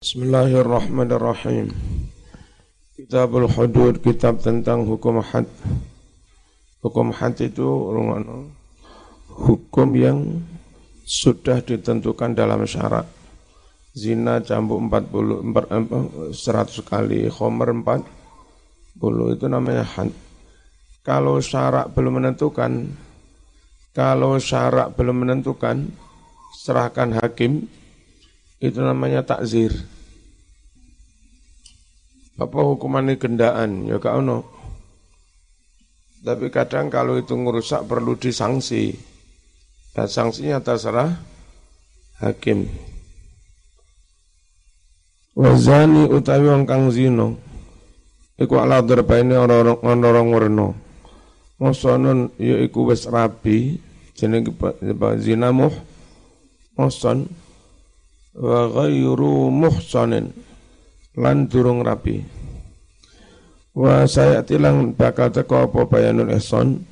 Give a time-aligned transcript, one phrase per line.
[0.00, 1.76] Bismillahirrahmanirrahim.
[2.96, 5.44] Kitabul Hudud, kitab tentang hukum had.
[6.80, 7.68] Hukum had itu
[9.28, 10.40] hukum yang
[11.04, 13.04] sudah ditentukan dalam syarat.
[13.92, 20.08] Zina cambuk 40 100 kali, khomer 40 itu namanya had.
[21.04, 22.88] Kalau syarat belum menentukan,
[23.92, 25.92] kalau syarat belum menentukan,
[26.56, 27.68] serahkan hakim,
[28.60, 29.72] itu namanya takzir.
[32.36, 33.88] Apa hukumannya gendaan?
[33.88, 34.44] Ya kau no.
[36.20, 38.92] Tapi kadang kalau itu ngerusak perlu disangsi.
[39.96, 41.10] Dan sanksinya terserah
[42.20, 42.68] hakim.
[45.34, 47.32] Wazani utawi wong kang zina
[48.40, 50.68] iku ala darbaine orang-orang orang werna.
[51.60, 53.76] Mosonon ya iku wis rabi
[54.16, 54.52] jenenge
[55.20, 55.72] zina muh
[56.76, 57.28] moson
[58.36, 60.30] wa ghairu muhsanin.
[61.18, 62.22] Lan durung rapi.
[63.74, 66.86] Wa saya tilang bakal teko apa bayanul ihsan?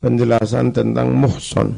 [0.00, 1.76] Penjelasan tentang muhsan.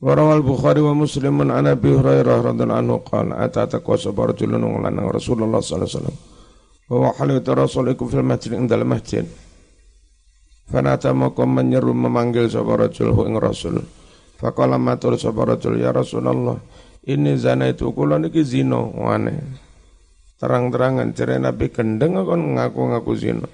[0.00, 4.96] Warawal Bukhari wa Muslimun an Abi Hurairah radhiyallahu anhu qala ata taqwa sabar julun lan
[4.96, 6.16] Rasulullah sallallahu alaihi wasallam.
[6.90, 9.22] Wa halu rasul iku fil masjid ing dalem masjid.
[10.66, 13.78] Fanata makom menyeru memanggil sapa rajul ing Rasul.
[14.40, 16.56] Faqala matur sapa rajul ya Rasulullah
[17.10, 19.34] ini zina itu kula niki zina wane.
[20.38, 23.48] Terang-terangan cerai Nabi gendeng kon ngaku-ngaku zina.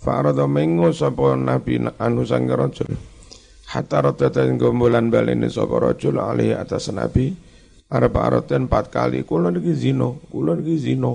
[0.00, 2.96] Fa'arada mengo sapa Nabi anu sang rajul.
[3.70, 7.34] Hatta rotatan gombolan balene sapa rajul alih atas Nabi.
[7.90, 11.10] Arba aroten empat kali kula niki zina, kula niki zina.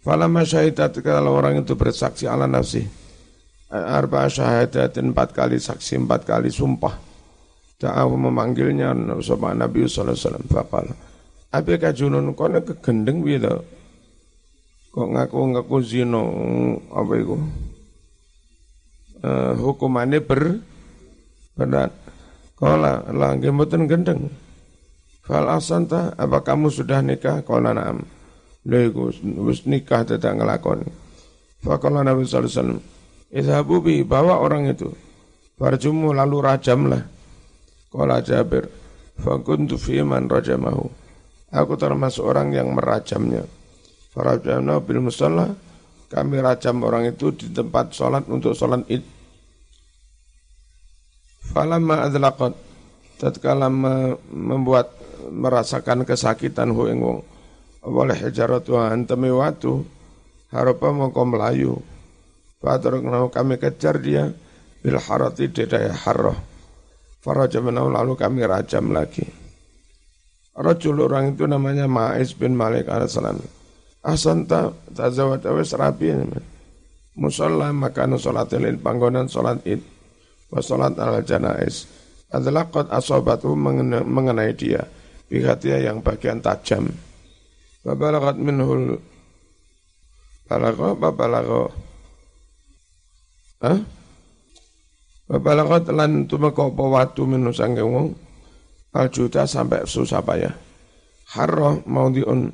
[0.00, 2.88] Falamma syahidat kalau orang itu bersaksi ala nafsi.
[3.68, 7.09] Arba syahadat empat kali saksi, empat kali sumpah
[7.80, 8.92] Ta'awu memanggilnya
[9.24, 10.86] sama Nabi sallallahu alaihi wasallam faqal.
[11.48, 13.56] Abi kajunun kono kegendeng piye to?
[14.92, 16.20] Kok ngaku-ngaku zina
[16.92, 17.36] apa iku?
[19.24, 20.60] Uh, hukumannya ber
[21.56, 21.92] berat.
[22.60, 24.28] Kala langge mboten gendeng.
[25.24, 27.40] Fal asanta apa kamu sudah nikah?
[27.48, 28.04] Kala na'am.
[28.68, 29.08] Lha iku
[29.48, 30.84] wis nikah tidak ngelakoni.
[31.64, 32.80] Faqala Nabi sallallahu alaihi wasallam,
[33.32, 34.92] "Izhabu bi bawa orang itu."
[35.56, 37.19] Farjumu lalu rajamlah
[37.90, 38.70] Kala Jabir,
[39.18, 40.86] fakuntu fi man rajamahu.
[41.50, 43.42] Aku termasuk orang yang merajamnya.
[44.14, 45.50] Farajamna bil musalla,
[46.06, 49.02] kami rajam orang itu di tempat sholat untuk sholat id.
[51.50, 52.54] Falamma adlaqat,
[53.18, 53.66] tatkala
[54.30, 54.94] membuat
[55.28, 57.18] merasakan kesakitan hu ing wong
[57.84, 59.84] oleh hijaratu antemi watu
[60.52, 61.74] harapa mongko melayu
[62.60, 64.28] Fatrukna kami kejar dia
[64.84, 66.36] bil harati dedaya harroh
[67.20, 69.28] Farajamnahu lalu kami rajam lagi.
[70.56, 73.36] Rajul orang itu namanya Ma'is bin Malik alaihissalam.
[74.00, 76.16] Asanta tazawat awis rapi.
[77.20, 79.84] Musalla makanu sholat lil panggonan sholat id.
[80.48, 81.84] Wa sholat al janais.
[82.32, 84.80] Adalah qad asobatu mengenai dia.
[85.28, 86.88] Bihatia yang bagian tajam.
[87.84, 88.98] Babalagat minhul
[90.48, 91.70] balago, babalago.
[93.60, 93.99] Hah?
[95.30, 98.10] Babalakat lan tumeka apa watu minu sangge wong
[98.90, 100.50] aljuta sampai susah payah.
[101.30, 102.50] Harroh diun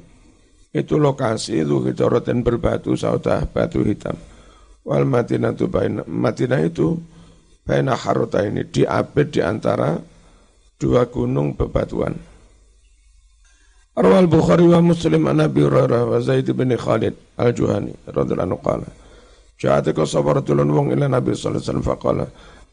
[0.77, 4.21] itu lokasi itu kecorotan berbatu saudah batu hitam.
[4.85, 7.01] Wal Madinah itu baina, Madinah itu
[7.65, 9.97] baina harota ini diapit di antara
[10.77, 12.13] dua gunung bebatuan.
[13.97, 18.89] Arwal Bukhari wa Muslim an Nabi Hurairah wa Zaid bin Khalid al-Juhani radhiyallahu anhu qala
[19.57, 22.27] Ja'atika sabaratulun wong ila Nabi sallallahu alaihi wasallam faqala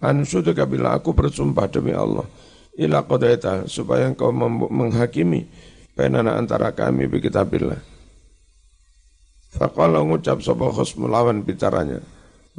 [0.03, 2.27] Ansuduka bila aku bersumpah demi Allah
[2.75, 4.35] ila qadaita supaya engkau
[4.67, 5.47] menghakimi
[5.95, 7.79] bainana antara kami bi kitabillah.
[9.55, 12.03] Faqala ngucap sapa khusmu lawan bicaranya.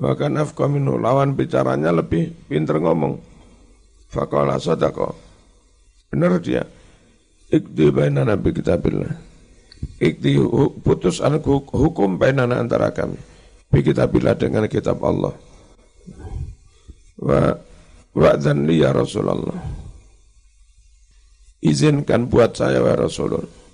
[0.01, 3.21] Bahkan afqa minhu lawan bicaranya lebih pinter ngomong.
[4.09, 5.13] Faqala sadaqa.
[6.09, 6.65] Benar dia.
[7.53, 9.11] Ikdi bainana bi kitabillah.
[10.01, 10.41] Ikdi
[10.81, 13.19] putus hukum bainana antara kami.
[13.69, 15.35] Bi dengan kitab Allah
[17.25, 17.57] wa
[18.13, 19.57] wa'dzan li ya Rasulullah.
[21.65, 23.65] Izinkan buat saya wa Rasulullah.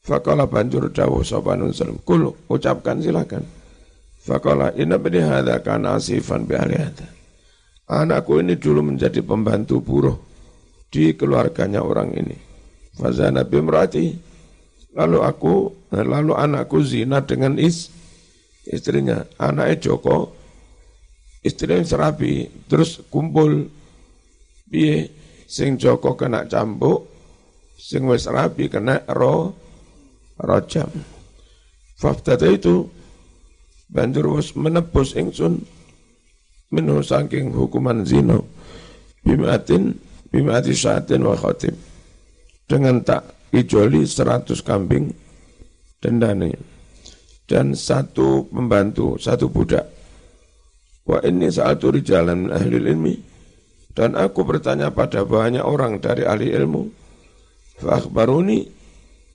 [0.00, 2.00] Fakala banjur dawuh sapa sallam.
[2.00, 3.44] Kul ucapkan silakan.
[4.24, 6.56] Fakala inna bini hadha kana asifan bi.
[7.88, 10.16] Anakku ini dulu menjadi pembantu buruh
[10.88, 12.36] di keluarganya orang ini.
[12.96, 14.16] Fazana bimrati.
[14.96, 15.54] Lalu aku,
[15.92, 17.92] lalu anakku zina dengan is,
[18.64, 19.28] istrinya.
[19.36, 20.37] Anaknya Joko
[21.48, 23.72] istrinya serabi terus kumpul.
[24.68, 25.08] Piye?
[25.48, 27.08] Sing Joko kena cambuk
[27.78, 29.54] Sing wis rabi kena ro
[30.34, 30.90] rojam.
[31.94, 32.90] Faftata itu
[33.86, 35.62] banjur wis menebus ingsun
[36.74, 38.44] minhu saking hukuman zino
[39.22, 39.94] bimatin
[40.34, 41.78] bimati saatin wa khatib.
[42.66, 45.14] Dengan tak ijoli seratus kambing
[46.02, 46.58] dendane.
[47.48, 49.88] Dan satu pembantu, satu budak.
[51.08, 53.16] Wa ini saat turi jalan ahli ilmi.
[53.96, 56.84] Dan aku bertanya pada banyak orang dari ahli ilmu.
[57.80, 58.68] Fa'akhbaruni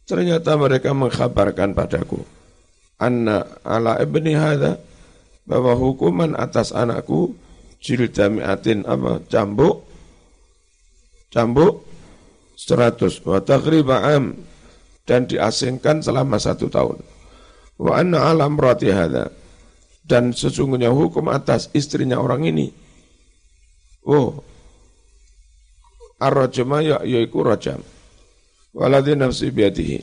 [0.05, 2.21] ternyata mereka mengkhabarkan padaku.
[3.01, 4.77] Anna ala ibni hadha
[5.49, 7.35] bahwa hukuman atas anakku
[7.83, 9.83] jamiatin apa cambuk
[11.33, 11.83] cambuk
[12.53, 13.19] seratus.
[13.25, 14.37] Wa am
[15.03, 17.01] dan diasingkan selama satu tahun.
[17.81, 19.42] Wa anna alam rati hadha
[20.03, 22.67] dan sesungguhnya hukum atas istrinya orang ini
[24.07, 24.43] oh
[26.19, 27.79] ar-rajma ya yaiku rajam
[28.75, 29.99] waladhi nafsi biadihi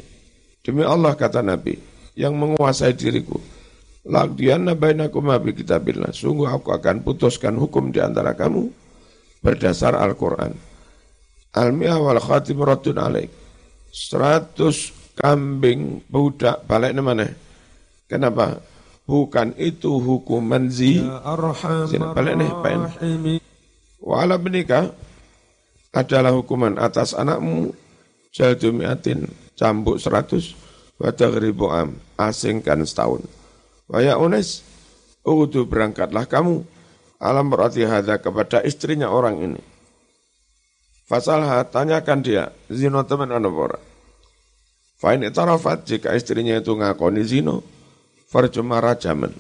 [0.65, 1.77] demi Allah kata Nabi
[2.17, 3.41] yang menguasai diriku
[4.01, 6.17] Lagdianna bainakum bi kitabillah.
[6.17, 8.65] Sungguh aku akan putuskan hukum di antara kamu
[9.45, 10.57] berdasar Al-Quran.
[11.53, 13.29] Al-mi'ah wal khatim ratun alaik.
[13.93, 17.29] Seratus kambing budak balik mana?
[18.09, 18.57] Kenapa?
[19.11, 21.03] Bukan itu hukuman zi.
[21.03, 22.51] Ya balik nih,
[23.99, 24.95] Wa ala benika
[25.91, 27.75] adalah hukuman atas anakmu
[28.31, 29.27] jaldu mi'atin
[29.59, 30.55] cambuk seratus
[31.03, 31.11] wa
[31.75, 33.27] am asingkan setahun.
[33.91, 34.63] Waya Unes,
[35.27, 36.63] Udu berangkatlah kamu
[37.21, 39.63] alam berarti hadha kepada istrinya orang ini.
[41.05, 43.83] Fasalha tanyakan dia, zino teman anda orang.
[44.97, 47.67] Fain tarafat jika istrinya itu ngakoni zino,
[48.31, 49.35] farjuma rajaman.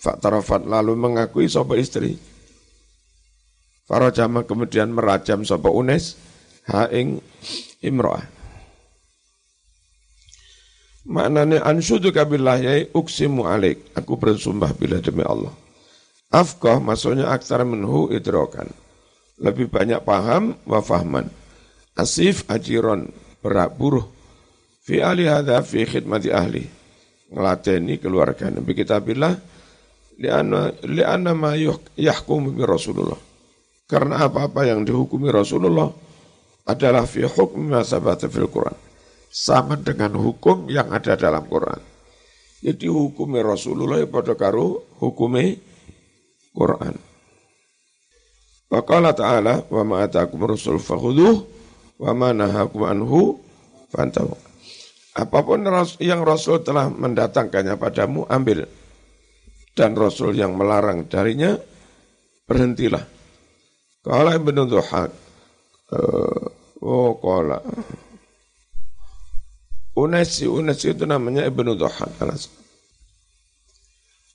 [0.00, 2.16] tarafat lalu mengakui sopa istri.
[3.84, 6.14] Farajama kemudian merajam sopa unes,
[6.70, 7.18] haing
[7.82, 8.24] imro'ah.
[11.10, 13.82] Maknanya ansudu kabillah yai uksimu alik.
[13.98, 15.50] Aku bersumpah bila demi Allah.
[16.30, 18.70] Afkah maksudnya aksara menhu idrokan.
[19.42, 21.26] Lebih banyak paham wa fahman.
[21.98, 23.10] Asif ajiron
[23.42, 24.06] berak buruh.
[24.86, 26.79] Fi ahli hadha fi khidmati ahli.
[27.30, 29.34] Ngelateni keluarga Nabi kitabillah.
[30.20, 31.56] Lianna, lianna ma
[31.96, 33.16] yahkum bi Rasulullah.
[33.88, 35.90] Karena apa-apa yang dihukumi Rasulullah
[36.68, 38.76] adalah fi hukmi ma sabata fil Quran
[39.30, 41.78] sama dengan hukum yang ada dalam Quran.
[42.60, 45.56] Jadi hukumnya Rasulullah pada karo hukumnya
[46.52, 46.94] Quran.
[48.68, 51.42] Wa qala ta'ala wa ma atakum rasul fakhuduh
[51.98, 53.40] wa ma nahakum anhu.
[55.18, 55.66] Apa pun
[55.98, 58.66] yang Rasul telah mendatangkannya padamu, ambil.
[59.74, 61.58] Dan Rasul yang melarang darinya,
[62.46, 63.02] berhentilah.
[64.00, 65.10] Kala Ibn Duhak,
[65.92, 66.44] uh,
[66.80, 67.60] oh kala,
[70.00, 72.14] Unes, si Unes itu namanya Ibnu Dhuhan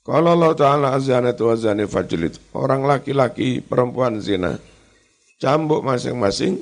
[0.05, 2.37] Kalau Allah Ta'ala azanatu azani fajlid.
[2.53, 4.59] Orang laki-laki, perempuan zina.
[5.41, 6.61] Cambuk masing-masing.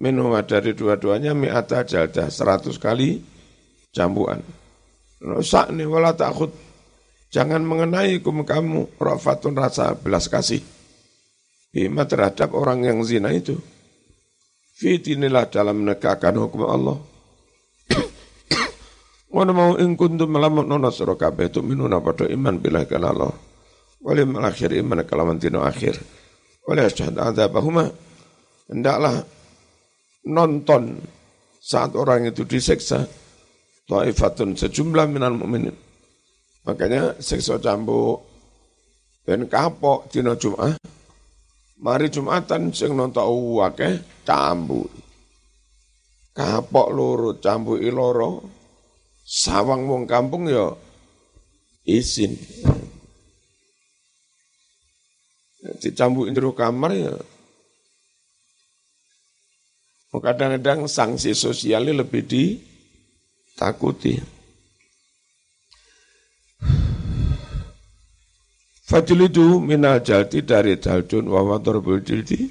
[0.00, 2.32] Minum dari dua-duanya mi'ata jaldah.
[2.32, 3.20] Seratus kali
[3.92, 4.40] cambukan.
[5.22, 6.50] Rusak nih wala takut.
[7.32, 10.60] Jangan mengenai kum kamu rafatun rasa belas kasih.
[11.72, 13.56] Bima terhadap orang yang zina itu.
[14.76, 16.98] Fitinilah dalam menegakkan hukum Allah
[19.32, 23.32] Ngono mau ing kuntum melamun nona sira kabeh tu minuna padha iman bila kana Allah.
[24.02, 25.96] Wali akhir iman kalawan dino akhir.
[26.66, 27.88] Wali asyhad adzabahuma.
[28.66, 29.24] Hendaklah
[30.26, 30.98] nonton
[31.62, 33.06] saat orang itu diseksa.
[33.86, 35.74] Taifatun sejumlah minal mukminin.
[36.62, 38.22] Makanya seksa cambuk
[39.26, 40.78] dan kapok dina Jumat.
[41.82, 44.86] Mari Jumatan sing nonton akeh cambuk.
[46.32, 48.62] Kapok loro cambuki loro
[49.22, 50.74] Sawang wong kampung ya
[51.86, 52.34] izin.
[55.78, 57.14] Dicambuk jero kamar ya.
[60.12, 64.20] Kadang-kadang sanksi sosialnya lebih ditakuti.
[68.84, 71.56] Fajlidu minal jalti dari jaldun wa
[72.04, 72.44] jildi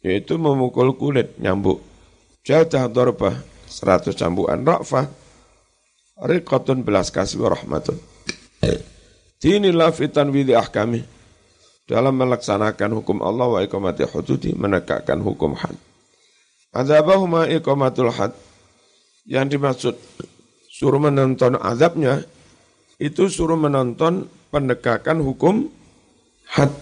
[0.00, 1.84] yaitu memukul kulit nyambuk.
[2.40, 3.36] Jaldah dorbah
[3.68, 5.28] seratus cambukan ra'fah
[6.18, 7.94] Riqatun belas kasih rahmatun.
[9.38, 11.06] Dinilah fitan widi ahkami.
[11.86, 15.78] Dalam melaksanakan hukum Allah wa ikamati hududi, menegakkan hukum had.
[16.72, 18.32] Azabahuma ikamatul had.
[19.28, 19.94] Yang dimaksud
[20.72, 22.24] suruh menonton azabnya,
[22.96, 25.68] itu suruh menonton penegakan hukum
[26.48, 26.72] had.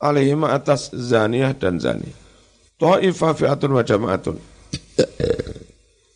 [0.00, 2.08] Alaihima atas zaniyah dan zani.
[2.76, 4.36] Ta'ifah fi'atun wa jama'atun.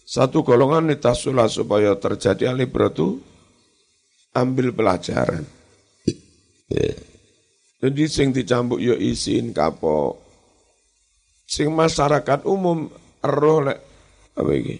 [0.08, 3.20] Satu golongan nitasulah supaya terjadi alibratu
[4.32, 5.44] ambil pelajaran.
[7.78, 10.27] Jadi sing dicambuk yo isin kapok.
[11.48, 12.92] Sing masyarakat umum
[13.24, 13.80] roh lek
[14.36, 14.76] apa iki?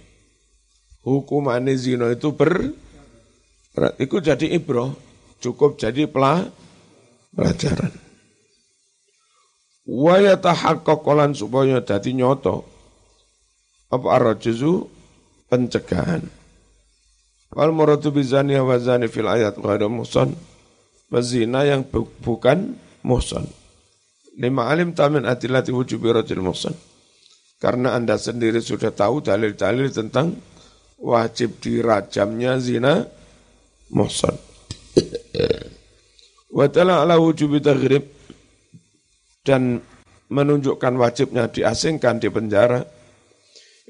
[1.00, 2.76] Hukumane zina itu ber
[3.96, 4.92] itu jadi ibroh,
[5.40, 6.44] cukup jadi pelah,
[7.32, 7.94] pelajaran.
[9.88, 12.68] Wa yatahaqqaqan supaya dadi nyoto.
[13.88, 14.84] Apa arrajuzu
[15.48, 16.28] pencegahan.
[17.56, 20.36] Wal muradu bizani wa zani fil ayat ghairu muhsan.
[21.08, 23.48] Bezina yang bu bukan muhsan.
[24.38, 26.74] Lima alim tamin atilati wujubi rajul muhsan.
[27.58, 30.38] Karena anda sendiri sudah tahu dalil-dalil tentang
[31.02, 33.02] wajib dirajamnya zina
[33.90, 34.38] muhsan.
[36.54, 38.06] Wa ala wujubi taghrib
[39.42, 39.82] dan
[40.30, 42.86] menunjukkan wajibnya diasingkan di penjara.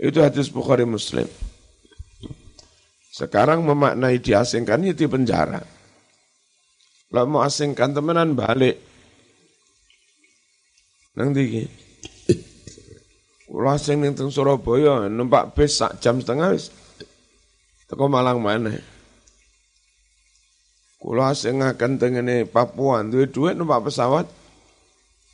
[0.01, 1.29] Itu hadis Bukhari Muslim.
[3.13, 5.61] Sekarang memaknai diasingkan itu di penjara.
[7.11, 8.88] Kalau mau asingkan temenan balik.
[11.19, 11.67] Nang diki.
[13.51, 16.71] Kalau asing ning Surabaya numpak bis sak jam setengah wis.
[17.91, 18.71] Teko Malang mana?
[21.03, 24.31] Kalau asing akan tengene Papua duwe duit numpak pesawat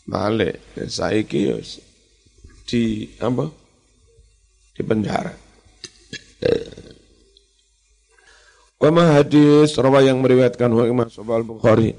[0.09, 0.57] balik.
[0.89, 1.53] Saiki
[2.65, 3.45] di apa?
[4.73, 5.37] Di penjara.
[8.81, 11.93] Wama hadis rawa yang meriwayatkan wa Imam Al Bukhari.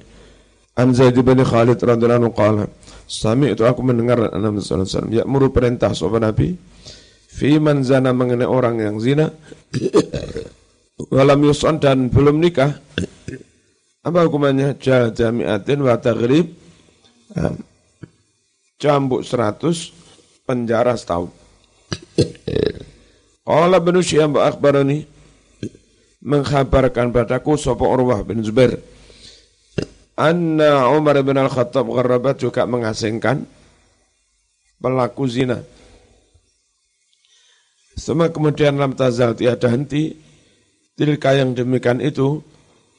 [0.75, 2.68] An Zaid bin Khalid radhiyallahu anhu qala,
[3.05, 5.13] Sami itu aku mendengar Nabi sallallahu alaihi wasallam.
[5.13, 6.57] Ya'muru perintah sahabat Nabi
[7.29, 9.29] fi man zana mengenai orang yang zina
[11.13, 12.81] walam yuson dan belum nikah.
[14.05, 14.77] Apa hukumannya?
[14.81, 16.53] Jal jami'atin wa taghrib
[18.81, 19.93] cambuk seratus
[20.45, 21.29] penjara setahun.
[23.45, 25.05] Qala bin Syihab akhbarani
[26.25, 28.81] mengkhabarkan padaku sapa Urwah bin Zubair
[30.15, 33.43] anna Umar bin Al-Khattab Gharrabat juga mengasingkan
[34.79, 35.60] pelaku zina.
[37.95, 40.15] Semua kemudian lam tazal tiada henti
[41.00, 42.43] tilka yang demikian itu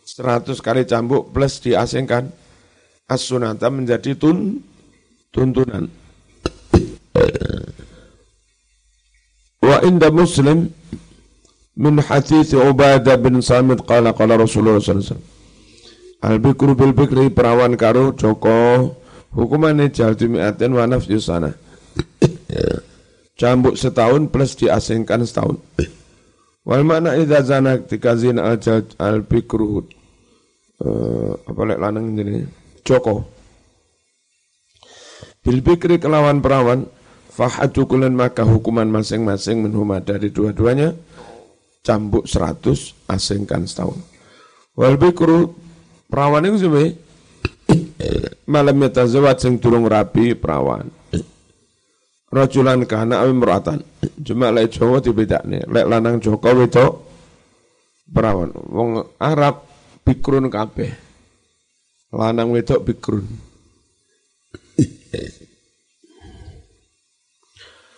[0.05, 2.33] seratus kali cambuk plus diasingkan
[3.05, 4.65] as-sunata menjadi tun
[5.33, 5.89] tuntunan.
[9.61, 10.73] Wa inda muslim
[11.77, 15.36] min hadis Ubadah bin Samit qala qala Rasulullah sallallahu
[16.25, 18.95] Al bikru bil bikri perawan karo Joko.
[19.37, 21.53] Hukumane jaldi mi'atin wa nafsu sana
[23.37, 25.61] cambuk setahun plus diasingkan setahun.
[26.67, 28.59] Wal makna idza zana ketika zina al,
[28.99, 29.87] al bikru.
[30.77, 32.45] Uh, apa lek lanang ini?
[32.83, 33.25] Joko.
[35.41, 36.91] Bil bikri kelawan perawan
[37.31, 40.91] fahadu kulan maka hukuman masing-masing minhuma dari dua-duanya
[41.87, 44.01] cambuk seratus, asingkan setahun.
[44.75, 45.55] Wal bikru
[46.07, 46.71] perawan itu sih
[48.47, 50.87] malam zawat sing turung rapi perawan.
[52.27, 53.83] Rajulan kana awi muratan.
[54.23, 55.67] Cuma lek Jawa dibedakne.
[55.67, 56.93] Lek lanang Joko wedok
[58.11, 58.51] perawan.
[58.71, 59.63] Wong Arab
[60.03, 60.91] bikrun kabeh.
[62.15, 63.27] Lanang wedok bikrun.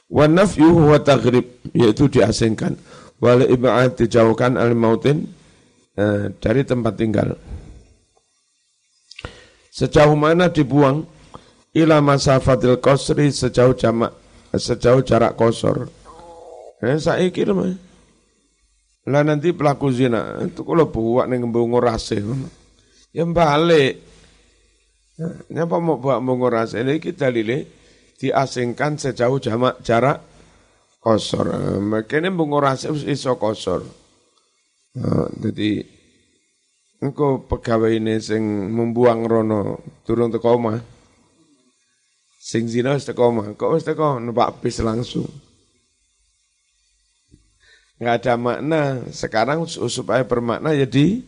[0.09, 2.81] Wa nafyu huwa taghrib yaitu diasingkan
[3.21, 5.29] wal ib'ad dijauhkan al mautin
[5.93, 7.37] eh, dari tempat tinggal.
[9.79, 11.07] Sejauh mana dibuang
[11.71, 14.11] ila masafatil qasri sejauh jamak
[14.51, 15.87] sejauh jarak kosor.
[16.83, 17.55] Eh saiki lho
[19.07, 22.19] Lah nanti pelaku zina itu kalau buat ning mbungo rase
[23.15, 24.03] Ya balik.
[25.55, 27.71] Nyapa mau buat mbungo rase ini kita dalile
[28.19, 30.19] diasingkan sejauh jamak jarak
[30.99, 31.55] kosor.
[31.79, 33.87] Makanya mengurasi iso kosor.
[35.39, 35.98] Jadi
[36.99, 38.43] engkau pegawai ini sing
[38.75, 40.79] membuang rono turun ke koma.
[42.39, 45.29] Sing zina wis teko omah, kok wis teko numpak bis langsung.
[47.99, 48.83] Enggak ada makna.
[49.11, 51.21] Sekarang supaya bermakna jadi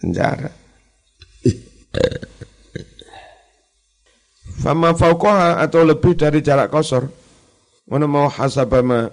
[0.00, 0.50] penjara.
[4.62, 7.10] Fama fauqaha atau lebih dari jarak kosor
[7.90, 9.10] Mana mau hasabama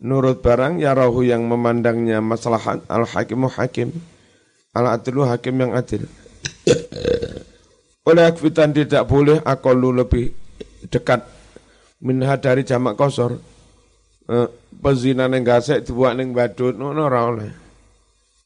[0.00, 3.92] nurut barang ya rahu yang memandangnya masalah al hakimu hakim
[4.74, 6.04] al adlu hakim yang adil.
[8.08, 10.32] Oleh akfitan tidak boleh akolu lebih
[10.88, 11.24] dekat
[12.00, 13.36] minha dari jamak kosor.
[14.28, 14.48] Eh,
[14.80, 17.48] pezina neng gasek dibuat neng badut, no, no oleh.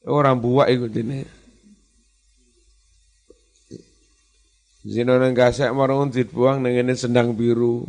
[0.07, 1.23] Orang buat ikut ini.
[4.83, 7.87] Zina neng gasek marung dibuang neng ini sendang biru.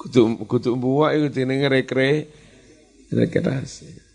[0.00, 2.24] kudu kudu buah itu jenenge rekre
[3.12, 4.09] rekreasi.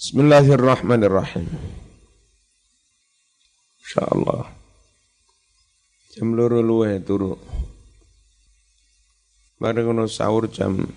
[0.00, 1.44] Bismillahirrahmanirrahim.
[3.84, 4.48] Insyaallah.
[6.16, 7.36] Jam loro luwe turu.
[9.60, 10.88] Mari ngono sahur jam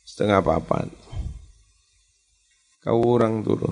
[0.00, 0.88] setengah papan.
[2.80, 3.68] Kau orang turu.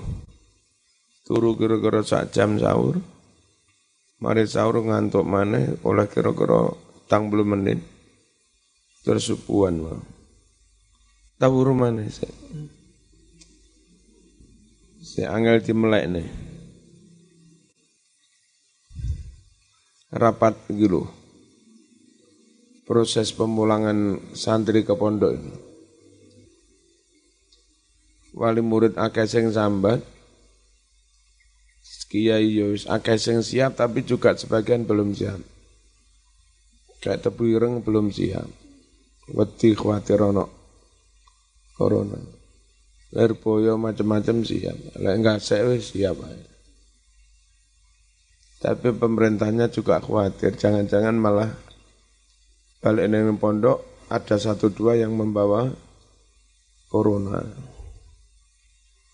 [1.25, 3.01] Turu kira-kira sak jam sahur.
[4.21, 6.69] Mari sahur ngantuk mana oleh kira-kira
[7.09, 7.81] tang belum menit.
[9.01, 9.97] Terus subuhan mah.
[11.41, 12.13] Tahu rumah nih
[15.17, 15.65] Saya angel
[16.13, 16.29] nih.
[20.13, 21.09] Rapat gitu
[22.85, 25.53] proses pemulangan santri ke pondok ini.
[28.37, 30.05] Wali murid akeh sing sambat,
[32.13, 35.41] kiai yus akeh sing siap tapi juga sebagian belum siap.
[37.01, 38.45] Kayak tebu ireng belum siap.
[39.33, 40.45] Wedi khawatir ono
[41.73, 42.36] corona.
[43.15, 44.99] Ler boyo macam-macam siap.
[44.99, 46.19] Lek enggak saya siap.
[48.57, 51.51] Tapi pemerintahnya juga khawatir jangan-jangan malah
[52.81, 55.71] balik neng pondok ada satu dua yang membawa
[56.91, 57.43] corona.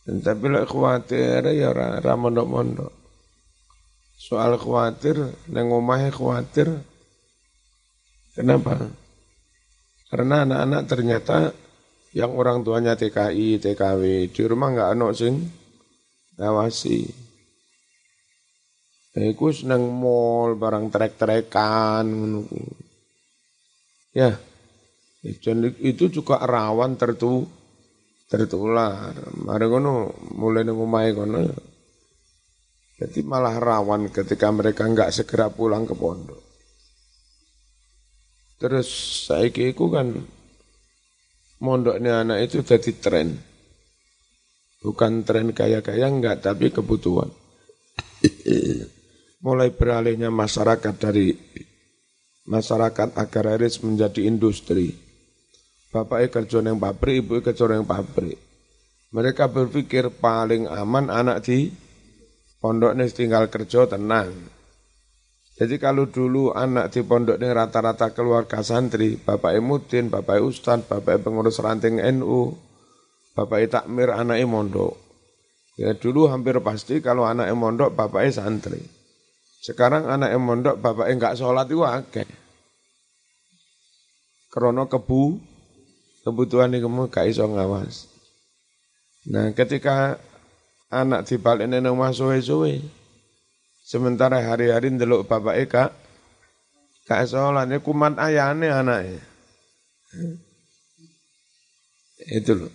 [0.08, 2.94] Dan tapi lek khawatir ya ora ra mondok-mondok.
[4.18, 5.22] Soal khawatir
[5.54, 6.72] neng omahe khawatir.
[8.34, 8.90] Kenapa?
[10.10, 11.38] Karena anak-anak ternyata
[12.14, 15.50] yang orang tuanya TKI, TKW di rumah nggak ada sing
[16.38, 17.10] ngawasi.
[19.14, 22.06] Iku seneng mall barang trek-trekan
[24.14, 24.38] Ya,
[25.26, 27.50] itu juga rawan tertu
[28.30, 29.10] tertular.
[29.42, 31.42] Mari kono mulai nunggu mai kono.
[33.02, 36.42] Jadi malah rawan ketika mereka nggak segera pulang ke pondok.
[38.62, 38.88] Terus
[39.26, 40.14] saya iku kan
[41.64, 43.40] mondoknya anak itu jadi tren.
[44.84, 47.32] Bukan tren kaya-kaya enggak, tapi kebutuhan.
[49.48, 51.32] Mulai beralihnya masyarakat dari
[52.44, 54.92] masyarakat agraris menjadi industri.
[55.88, 58.36] Bapak kerja yang pabrik, ibu kerja yang pabrik.
[59.14, 61.70] Mereka berpikir paling aman anak di
[62.60, 64.34] pondok ini tinggal kerja tenang.
[65.54, 71.22] Jadi kalau dulu anak di pondok ini rata-rata keluarga santri, bapak Mudin, bapak Ustad, bapak
[71.22, 72.58] pengurus ranting NU,
[73.38, 74.98] bapak takmir anak mondok.
[75.78, 78.82] Ya dulu hampir pasti kalau anak mondok bapak santri.
[79.62, 82.28] Sekarang anak yang mondok bapak enggak sholat itu akeh.
[84.50, 85.38] Krono kebu,
[86.26, 88.06] kebutuhan ini kamu gak iso ngawas.
[89.30, 90.22] Nah ketika
[90.94, 92.86] anak dibalik ini rumah suwe-suwe,
[93.84, 95.86] sementara hari-hari ndelok bapak eka,
[97.04, 99.20] gak sholat, ini kumat ayane anaknya.
[102.24, 102.74] Itu loh.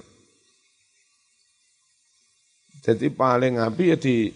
[2.85, 4.33] Jadi paling api ya di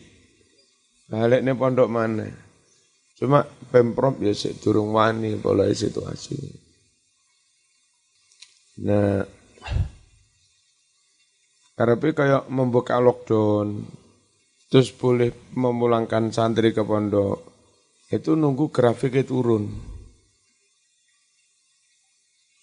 [1.08, 2.28] balik nih pondok mana.
[3.16, 6.36] Cuma Pemprov ya durung wani pola situasi.
[8.82, 9.24] Nah,
[11.76, 13.84] karena kayak membuka lockdown,
[14.72, 17.44] terus boleh memulangkan santri ke pondok,
[18.08, 19.68] itu nunggu grafiknya turun.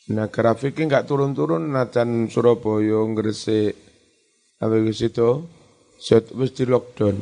[0.10, 3.78] Nah grafiknya nggak turun-turun, najan Surabaya, Gresik,
[4.58, 5.46] apa gitu,
[6.34, 7.18] wis di lockdown.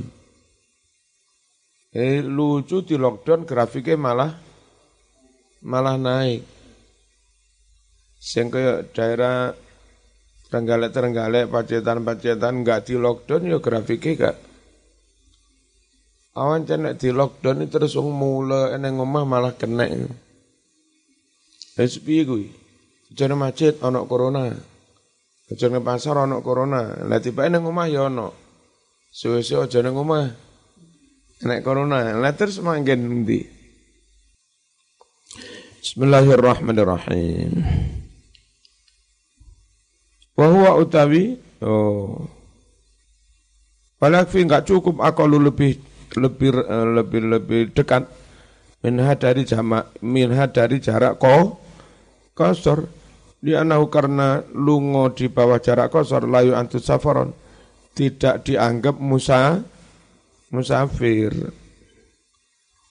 [1.92, 4.32] Eh lucu di lockdown grafiknya malah
[5.68, 6.48] malah naik.
[8.24, 9.52] Kaya daerah
[10.48, 14.47] Terenggalek-terenggalek, pacetan-pacetan nggak di lockdown ya grafiknya gak.
[16.38, 19.90] Awan cenek di lockdown terus mula eneng ngomah malah kena.
[21.74, 22.54] Wis piye kuwi?
[23.10, 24.54] Jane macet ana corona.
[25.50, 26.94] Jane pasar ana corona.
[27.10, 28.30] Lah tiba eneng omah ya ana.
[29.10, 30.30] Suwe-suwe aja nang omah.
[31.38, 33.46] Nek corona, lah terus manggen ndi?
[35.82, 37.62] Bismillahirrahmanirrahim.
[40.34, 42.26] Wa huwa utawi oh.
[44.02, 45.82] Walakfi enggak cukup akalu lebih
[46.16, 46.56] lebih
[46.96, 48.08] lebih lebih dekat
[48.86, 51.60] minha dari jamak minha dari jarak ko
[52.32, 52.88] kosor
[53.44, 57.36] di anahu karena lungo di bawah jarak kosor layu antus safaron
[57.98, 59.58] tidak dianggap musa
[60.54, 61.34] musafir.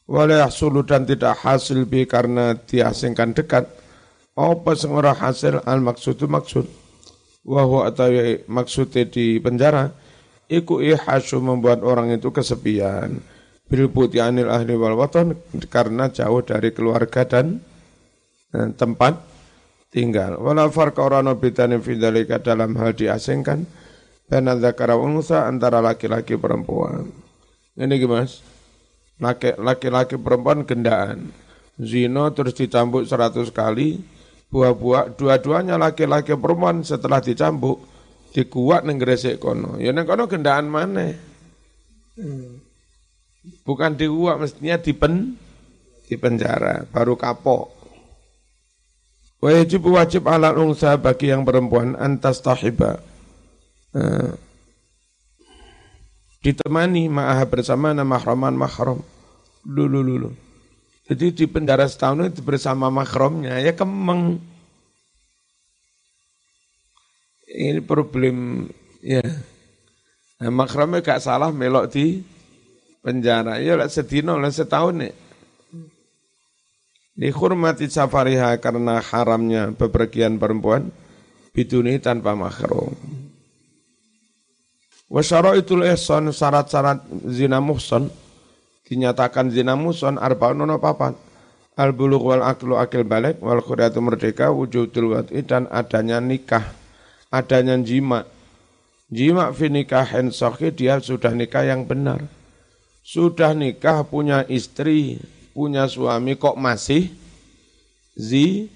[0.07, 3.66] Wala yahsulu dan tidak hasil bi karena diasingkan dekat.
[4.37, 6.66] Apa sing ora hasil al maksudu maksud.
[7.46, 9.90] Wa huwa atawi maksudnya di penjara
[10.47, 13.19] iku ihasu membuat orang itu kesepian
[13.67, 13.91] bil
[14.23, 15.35] anil ahli wal watan
[15.67, 17.59] karena jauh dari keluarga dan
[18.55, 19.19] eh, tempat
[19.91, 20.39] tinggal.
[20.39, 23.67] Wala farqa ora bedane fi dalam hal diasingkan
[24.27, 27.11] baina dzakara unsa antara laki-laki perempuan.
[27.77, 28.27] Ini gimana?
[29.59, 31.31] Laki-laki perempuan gendaan.
[31.77, 34.01] Zino terus dicambuk seratus kali,
[34.49, 37.96] buah-buah dua-duanya laki-laki perempuan setelah dicambuk
[38.37, 39.81] dikuat neng gresik kono.
[39.81, 41.09] Ya neng kono gendaan mana?
[42.20, 42.61] Hmm.
[43.64, 45.40] Bukan diuak mestinya dipen
[46.05, 47.72] di penjara baru kapok.
[49.40, 53.01] Wajib wajib ala unsa bagi yang perempuan antas tahiba.
[53.96, 54.37] Uh,
[56.44, 59.01] ditemani ma'aha bersama nama mahraman mahram.
[59.64, 60.31] Lulu lulu.
[61.07, 64.42] Jadi di penjara setahun itu bersama mahramnya ya kemeng.
[67.57, 68.69] Ini problem
[69.01, 69.25] ya.
[70.37, 72.21] Nah, mahramnya gak salah melok di
[73.01, 73.57] penjara.
[73.64, 75.14] Ya lah sedino lah setahun nih.
[77.16, 80.92] Dihormati safariha karena haramnya bepergian perempuan
[81.57, 82.92] biduni tanpa mahram.
[85.57, 88.12] itu ihsan syarat-syarat zina muhsan
[88.85, 91.16] dinyatakan zina muhsan arba'un nono papat.
[91.77, 96.64] Al bulugh wal aklu akil balik wal khuriyatu merdeka wujudul wat'i dan adanya nikah,
[97.31, 98.25] adanya jima.
[99.07, 102.27] Jima fi nikahin sahih dia sudah nikah yang benar.
[103.07, 105.23] Sudah nikah punya istri,
[105.55, 107.15] punya suami kok masih
[108.19, 108.67] zi?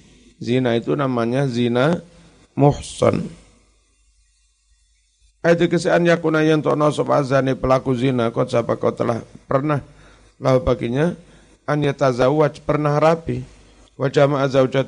[0.41, 2.01] Zina itu namanya zina
[2.57, 3.29] muhsan.
[5.45, 9.85] Ayat kesean yakuna yang tono azani pelaku zina kau siapa kau telah pernah?
[10.41, 11.07] Lalu baginya
[11.69, 13.45] an yatazawaj pernah rapi.
[14.01, 14.33] Wajah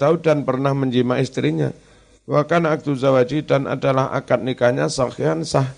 [0.00, 1.68] tahu dan pernah menjima istrinya
[2.28, 5.70] wa kana aktu zawaji dan adalah akad nikahnya sahihan sah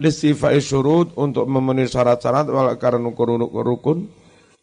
[0.00, 4.08] listifai syurut untuk memenuhi syarat-syarat wal karena rukun.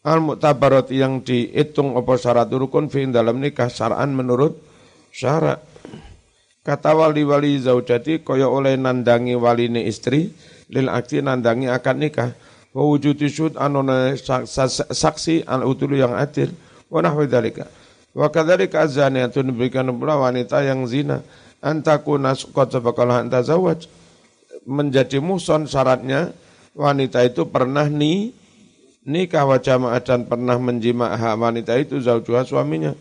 [0.06, 4.56] Al muktabarat yang dihitung apa syarat rukun fi dalam nikah syar'an menurut
[5.10, 5.58] syarat
[6.68, 10.28] kata wali-wali zaujati kaya oleh nandangi waline istri
[10.68, 12.36] lil akti nandangi akad nikah.
[12.76, 14.12] Wa wujudi syud anona
[14.92, 16.52] saksi al utul yang adil.
[16.92, 17.24] Wa nahwi
[18.18, 21.22] wa kadzalika azaniyatun berikan pula wanita yang zina
[21.62, 23.86] antakuna qad sabaqala antazawaj
[24.66, 26.34] menjadi muson syaratnya
[26.74, 28.34] wanita itu pernah ni
[29.08, 32.92] nikah wa jamaah dan pernah menjima hak wanita itu zaujuha suaminya.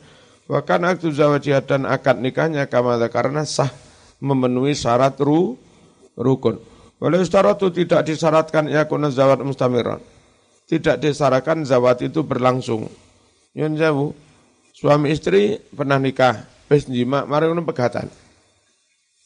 [0.48, 3.68] Bahkan aktu zawajiyah dan akad nikahnya kamada karena sah
[4.24, 5.60] memenuhi syarat ru,
[6.16, 6.64] rukun.
[7.04, 10.00] Oleh itu tidak disyaratkan ya kuna zawat mustamiran.
[10.66, 12.88] Tidak disyaratkan zawat itu berlangsung.
[13.52, 14.10] Yang jauh,
[14.78, 18.06] suami istri pernah nikah, pes jima, mari pegatan.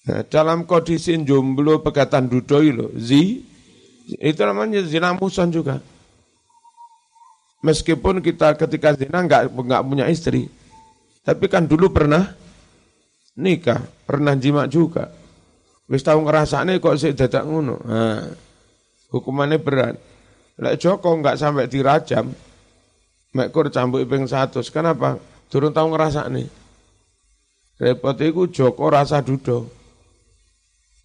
[0.08, 3.44] Nah, dalam kondisi jomblo pegatan dudoi lo, zi,
[4.18, 5.84] itu namanya zina musan juga.
[7.62, 10.50] Meskipun kita ketika zina nggak nggak punya istri,
[11.22, 12.34] tapi kan dulu pernah
[13.38, 15.12] nikah, pernah jima juga.
[15.86, 17.76] Wis tahu ngerasane kok sih dadak ngono.
[17.84, 18.24] Nah,
[19.12, 20.00] hukumannya berat.
[20.58, 22.32] Lek Joko nggak sampai dirajam,
[23.38, 24.64] mekur cambuk ping satu.
[24.72, 25.20] Kenapa?
[25.52, 26.48] Turun tahu ngerasane.
[27.76, 29.68] Repot iku Joko rasa dudo.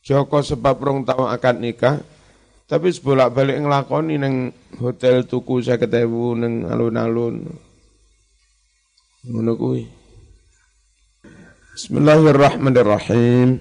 [0.06, 1.98] Joko sebab rong tau akad nikah,
[2.70, 7.42] tapi sebolak balik ngelakoni neng hotel tuku saya ketemu neng alun-alun.
[9.26, 9.54] Ngono
[11.74, 13.60] Bismillahirrahmanirrahim.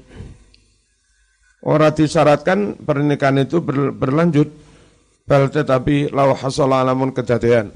[1.65, 3.57] Orang disyaratkan pernikahan itu
[3.89, 4.53] berlanjut,
[5.25, 7.73] bal tetapi law hasala alamun kejadian.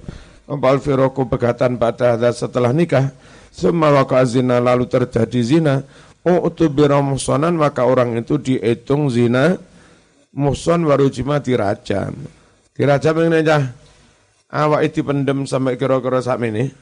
[0.50, 3.14] Ambal firoku pegatan pada setelah nikah,
[3.54, 5.86] semua waka zina lalu terjadi zina,
[6.26, 9.56] U'tubira muhsanan maka orang itu dihitung zina
[10.36, 12.12] muhsan warujima dirajam.
[12.76, 13.72] Dirajam ini aja.
[14.50, 16.74] Awak itu pendem sampai kira-kira saat ini.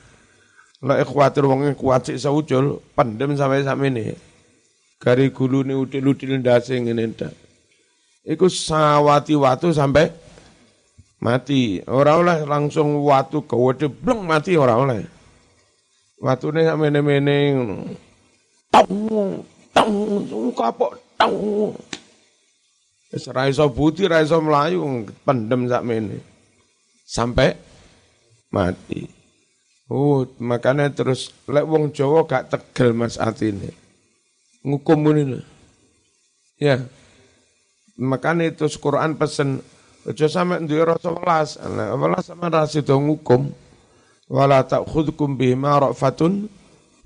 [0.79, 4.15] Lah khawatir wong kuat sik saucul, pendem sampai saat ini.
[4.97, 7.33] Gari gulu ni util-util ndase ngene ndak.
[8.25, 10.09] Iku sawati watu sampai
[11.21, 11.81] mati.
[11.85, 15.05] Ora oleh langsung watu gawede bleng mati ora oleh.
[16.17, 17.77] Watune sak mene-mene ngono.
[18.73, 18.89] Tang
[19.73, 19.93] tang
[20.57, 21.33] kapok tang
[23.07, 26.17] wis ra iso budi ra iso mlayu pendem sakmene
[27.05, 27.53] sampai
[28.49, 29.07] mati.
[29.87, 33.71] Oh makanya terus lek wong Jawa gak tegel Mas atine.
[34.65, 35.39] Ngukum ini
[36.59, 36.81] ya.
[37.97, 39.63] Makanya itu Quran pesen
[40.07, 41.49] aja sampe duwe rasa welas
[41.99, 43.51] welas sama rasa itu ngukum
[44.31, 46.47] wala ta'khudhukum bima rafatun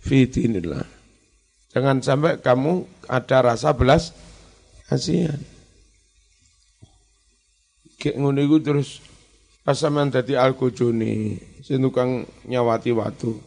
[0.02, 1.02] fi dinillah
[1.72, 4.12] Jangan sampai kamu ada rasa belas
[4.92, 5.40] kasihan.
[7.96, 9.00] Kayak ngono terus
[9.64, 13.40] pas sampean dadi alkojone, sing tukang nyawati watu.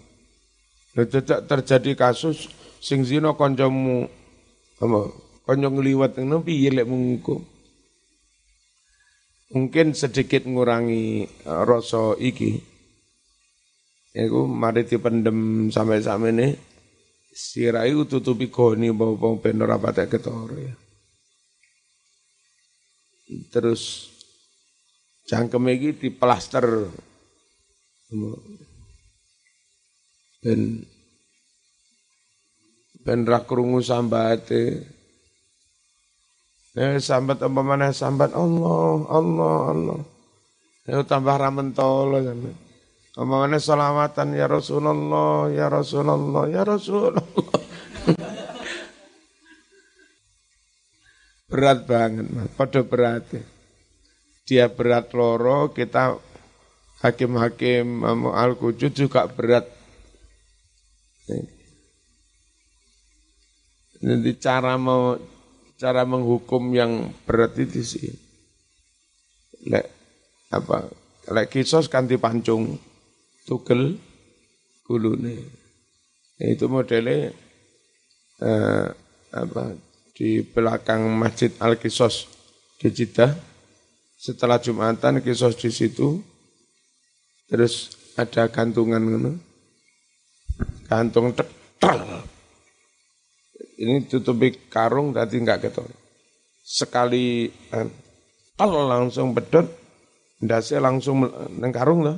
[0.96, 2.48] Tidak terjadi kasus
[2.80, 4.08] sing zina kancamu
[4.80, 5.00] apa
[5.44, 7.44] kanca ngliwat ngono piye lek menghukum.
[9.54, 12.58] Mungkin sedikit ngurangi uh, rasa iki.
[14.14, 16.48] Iku mari dipendem sampai-sampai ini
[17.34, 20.74] sirai tutupi goni bawa ben ora patek ya.
[23.50, 24.10] Terus
[25.26, 26.94] cangkem iki diplaster
[30.44, 30.60] ben
[33.02, 34.93] ben ra krungu sambate
[36.74, 40.00] Ya sambat apa mana sambat Allah Allah Allah.
[40.84, 42.50] Ya tambah ra mentolo kan.
[43.14, 47.22] Apa salamatan ya Rasulullah ya Rasulullah ya Rasulullah.
[51.54, 52.50] berat banget, mas.
[52.58, 53.22] pada berat.
[54.42, 56.18] Dia berat loro, kita
[57.06, 58.02] hakim-hakim
[58.34, 59.70] al-kujud juga berat.
[64.02, 65.16] Jadi cara mau
[65.84, 68.08] cara menghukum yang berat itu sih.
[69.68, 69.84] Lek
[70.48, 70.88] apa?
[71.28, 72.80] Lek kisos kan dipancung
[73.44, 74.00] tugel
[74.88, 75.44] gulune.
[76.40, 77.36] Itu modelnya
[78.40, 78.86] eh,
[79.28, 79.76] apa
[80.16, 82.32] di belakang Masjid Al Kisos
[82.80, 83.36] di Jeddah.
[84.16, 86.16] Setelah Jumatan Kisos di situ,
[87.44, 89.32] terus ada gantungan gitu.
[90.88, 92.13] Gantung tetal.
[93.84, 95.84] Ini tutupi karung tadi enggak ketor.
[96.64, 97.88] Sekali eh,
[98.56, 99.68] tal langsung bedot,
[100.40, 101.28] ndase langsung
[101.60, 102.16] neng karung lah.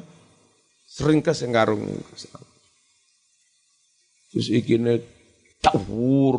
[0.87, 1.83] Sering ke karung.
[4.31, 5.03] Terus ikine
[5.59, 6.39] tawur.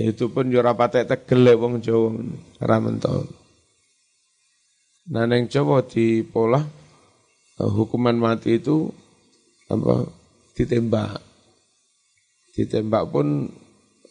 [0.00, 2.14] Itu pun yo ora patek tegel wong Jawa
[2.62, 3.28] ora mentol.
[5.10, 6.62] Nah neng Jawa di pola
[7.58, 8.88] eh, hukuman mati itu
[9.66, 10.06] apa
[10.54, 11.29] ditembak.
[12.60, 13.48] Ditembak pun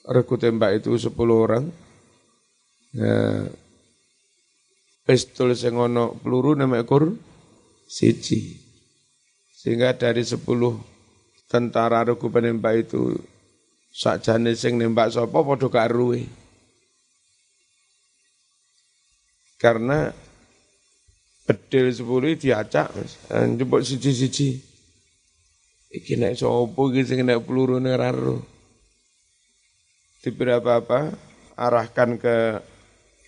[0.10, 1.70] regu tembak itu 10 orang.
[2.98, 3.46] Ya,
[5.06, 7.14] pistol sing ana peluru nama ekor
[7.86, 8.58] siji.
[9.54, 10.42] Sehingga dari 10
[11.46, 13.14] tentara regu penembak itu
[13.94, 16.26] sakjane sing nembak sapa padha karuwe.
[19.60, 20.10] Karena
[21.44, 22.94] bedil sepuluh diacak,
[23.30, 24.69] njupuk siji-siji.
[25.90, 28.46] Iki nek sapa iki sing nek peluru ora ro.
[30.22, 31.10] Diberi apa-apa,
[31.58, 32.62] arahkan ke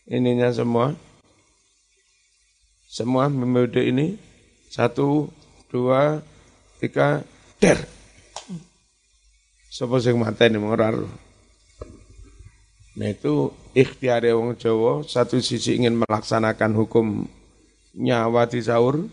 [0.05, 0.93] ininya semua.
[2.85, 4.19] Semua memode ini.
[4.71, 5.27] Satu,
[5.73, 6.21] dua,
[6.77, 7.25] tiga,
[7.57, 7.81] der.
[9.71, 10.93] Sapa sing mateni ora
[12.91, 17.23] Nah itu ikhtiar wong Jawa satu sisi ingin melaksanakan hukum
[17.95, 19.07] nyawa di sahur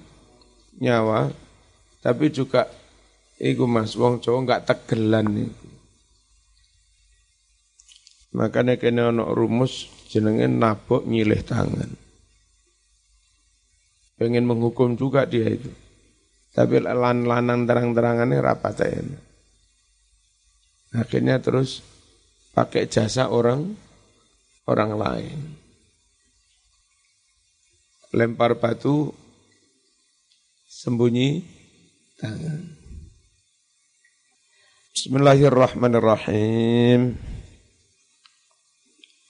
[0.82, 1.30] nyawa
[2.02, 2.66] tapi juga
[3.38, 5.50] iku Mas wong Jawa enggak tegelan nih.
[8.36, 11.90] Makanya kena ono rumus jenenge nabok nyilih tangan.
[14.18, 15.70] Pengen menghukum juga dia itu.
[16.52, 19.02] Tapi lan lanang terang-terangannya rapat aja.
[20.98, 21.84] Akhirnya terus
[22.56, 23.78] pakai jasa orang
[24.66, 25.38] orang lain.
[28.10, 29.12] Lempar batu
[30.66, 31.44] sembunyi
[32.18, 32.77] tangan.
[34.98, 37.14] Bismillahirrahmanirrahim.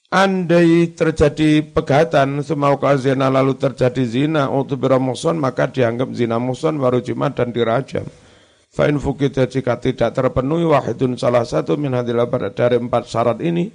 [0.09, 7.05] Andai terjadi pegatan semau zina lalu terjadi zina untuk muson maka dianggap zina muson baru
[7.05, 8.09] jimat dan dirajam.
[8.73, 13.69] Fa'in fukita jika tidak terpenuhi wahidun salah satu min dari empat syarat ini,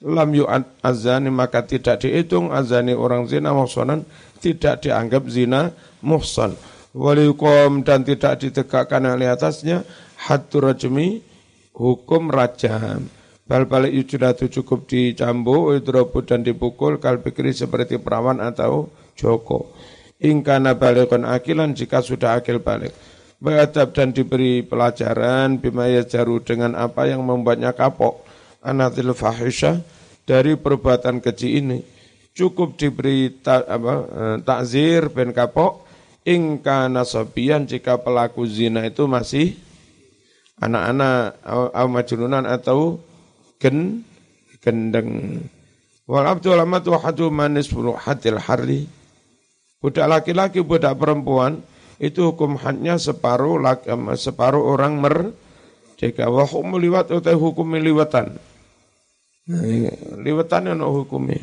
[0.00, 4.00] lam yu'ad azani maka tidak dihitung azani orang zina muhsanan,
[4.40, 6.56] tidak dianggap zina muhsan.
[6.96, 9.84] Waliukom dan tidak ditegakkan oleh atasnya
[10.24, 11.33] hatu rajmi
[11.74, 13.10] hukum rajam.
[13.44, 19.68] Bal balik yujudatu cukup dicambu, idrobu dan dipukul, kalbikri seperti perawan atau joko.
[20.16, 22.96] Ingkana balikon akilan jika sudah akil balik
[23.44, 28.24] beradab dan diberi pelajaran bimaya jaru dengan apa yang membuatnya kapok
[28.64, 29.84] anatil fahisha
[30.24, 31.84] dari perbuatan keji ini
[32.32, 35.84] cukup diberi ta, eh, takzir ben kapok
[36.24, 39.60] ingka nasobian jika pelaku zina itu masih
[40.60, 41.42] anak-anak
[41.74, 43.02] au majnunan atau
[43.58, 44.06] gen
[44.62, 45.40] gendeng.
[46.04, 48.86] Wal abdul amat wa hadu manis hadil harli.
[49.80, 51.60] Budak laki-laki budak perempuan
[52.00, 53.60] itu hukum hadnya separuh
[54.16, 58.36] separuh orang merdeka wa hukum liwat atau hukum liwatan.
[60.24, 61.36] Liwatan yang hukumnya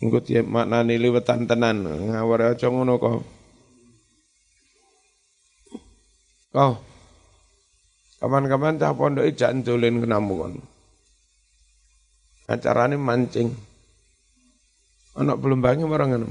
[0.00, 1.84] Nggut ya maknani liwatan tenan.
[1.84, 3.20] Ngawar aja ngono kok
[6.54, 6.74] Oh.
[8.20, 10.54] Kapan-kapan cah pondok ijak dolen kenamu kon.
[12.50, 13.48] Acarane mancing.
[15.16, 16.28] Anak belum bangun orang anu.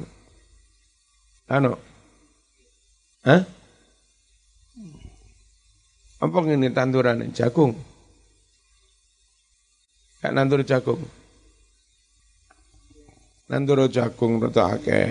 [1.50, 1.72] Ano?
[3.26, 3.42] Hah?
[6.20, 7.74] Apa ini tanduran jagung?
[10.20, 11.02] Kayak nandur jagung.
[13.50, 15.10] Nandur jagung rada akeh.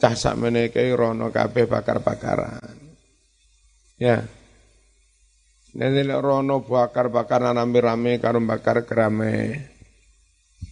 [0.00, 2.81] Cah sak meneke rono kabeh bakar-bakaran.
[4.02, 4.18] Ya.
[5.78, 9.62] Nanti rono bakar-bakaran rame-rame karo bakar kerame.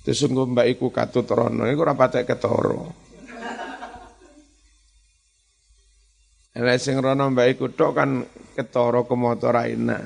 [0.03, 2.91] Terus sungguh mbak iku katut rono, iku ora patek ketoro.
[6.59, 8.27] Nek sing rono mbak iku tok kan
[8.59, 10.03] ketoro ke motor enak.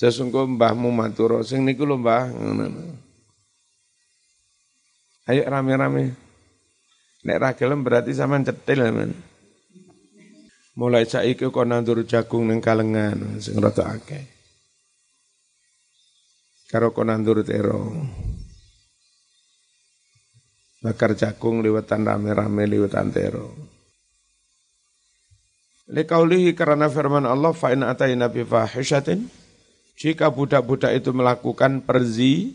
[0.00, 2.26] Sesungguh mbahmu maturo, sing niku lho mbah.
[5.30, 6.16] Ayo rame-rame.
[7.22, 9.29] Nek ra berarti sama cetil men.
[10.80, 14.40] Mulai saiki kok nandur jagung ning kalengan sing rada akeh
[16.70, 17.90] karo konandur tero.
[20.80, 23.52] Bakar jagung liwetan rame-rame liwetan tero.
[25.90, 29.26] Likaulihi karena firman Allah fa'in atayna bi fahishatin
[29.98, 32.54] jika budak-budak itu melakukan perzi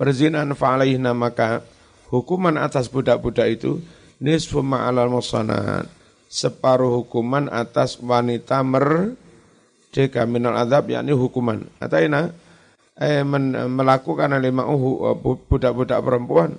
[0.00, 1.60] perzinan fa'alaihna maka
[2.08, 3.84] hukuman atas budak-budak itu
[4.18, 5.95] nisfu ma'alal musanat
[6.26, 11.64] separuh hukuman atas wanita merdeka minal adab yakni hukuman.
[11.78, 12.34] Atayna
[12.98, 16.54] eh, men, melakukan alima'uhu eh, budak-budak perempuan.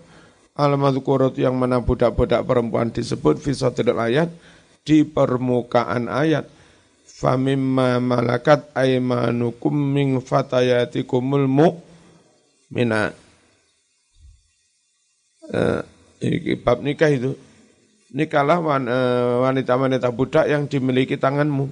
[0.57, 4.33] Al-madhkurat yang mana budak-budak perempuan disebut fisatil ayat
[4.81, 6.49] di permukaan ayat.
[7.05, 13.27] Famimma malakat aimanukum min fatayatikumul mu'minat
[15.53, 15.81] uh,
[16.19, 17.31] ini bab nikah itu
[18.11, 21.67] nikahlah eh, wanita-wanita budak yang dimiliki tanganmu.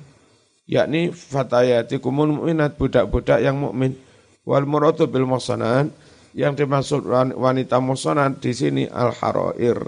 [0.66, 3.94] Yakni fatayatikumul mu'minat budak-budak yang mukmin.
[4.46, 5.94] Wal muradu bil muhsanat
[6.36, 9.80] yang dimaksud wanita muhsanat di sini al harair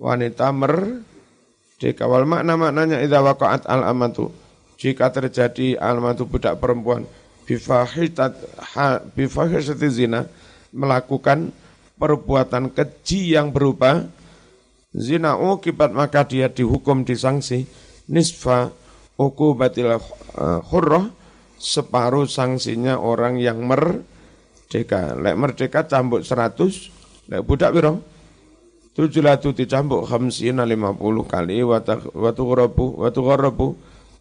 [0.00, 4.32] wanita merdeka wal makna maknanya idza waqa'at al amatu
[4.80, 7.04] jika terjadi al amatu budak perempuan
[7.44, 8.32] bifahisat
[9.12, 10.24] bifahishati zina
[10.72, 11.52] melakukan
[12.00, 14.08] perbuatan keji yang berupa
[14.92, 17.64] zina ukibat maka dia dihukum disangsi
[18.08, 18.72] nisfa
[19.16, 19.96] ukubatil
[20.68, 21.08] khurrah
[21.62, 25.14] separuh sanksinya orang yang merdeka.
[25.14, 28.02] Lek merdeka cambuk 100, lek budak piro?
[28.92, 33.72] Tujuh latu dicambuk khamsina lima puluh kali watu gharabu watu gharabu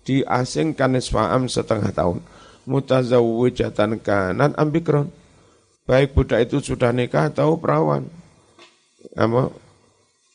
[0.07, 2.23] diasingkan nisfa'am setengah tahun.
[2.69, 5.11] Mutazawwijatan kanan ambikron.
[5.83, 8.07] Baik budak itu sudah nikah atau perawan.
[9.17, 9.51] Apa?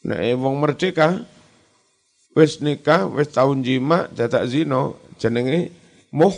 [0.07, 1.27] Nah, wong merdeka
[2.39, 5.75] wis nikah, wis tahun jima, dadak zino, jenenge
[6.15, 6.37] muh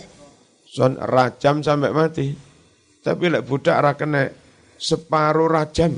[0.65, 2.33] son rajam sampai mati.
[3.05, 4.33] Tapi lek budak ra kena
[4.81, 5.93] separuh rajam.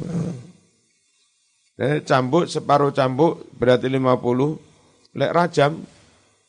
[1.78, 5.14] Nah, cambuk separuh cambuk berarti 50.
[5.14, 5.78] Lek rajam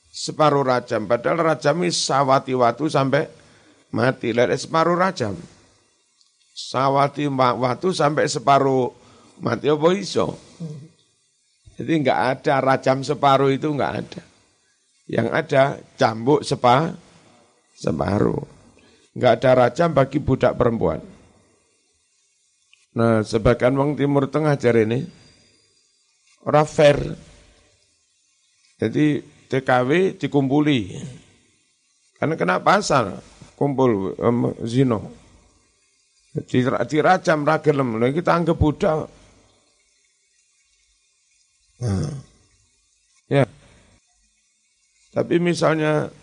[0.10, 1.06] separuh rajam.
[1.06, 3.30] Padahal rajam ini sawati watu sampai
[3.94, 4.34] mati.
[4.34, 5.38] Lek separuh rajam.
[6.52, 8.90] Sawati watu sampai separuh
[9.38, 10.36] mati apa iso?
[11.82, 14.22] Jadi enggak ada rajam separuh itu enggak ada.
[15.10, 15.62] Yang ada
[15.98, 16.94] cambuk separuh
[17.82, 18.46] separuh.
[19.18, 21.02] Enggak ada rajam bagi budak perempuan.
[22.94, 25.00] Nah, sebagian wong Timur Tengah jari ini
[26.46, 27.02] ora fair.
[28.78, 31.02] Jadi TKW dikumpuli.
[32.22, 33.18] Karena kena pasal
[33.58, 35.18] kumpul um, zino.
[36.88, 39.21] Dirajam ragelem, kita anggap budak.
[41.82, 42.14] Nah.
[43.26, 43.46] Ya.
[45.12, 46.14] Tapi misalnya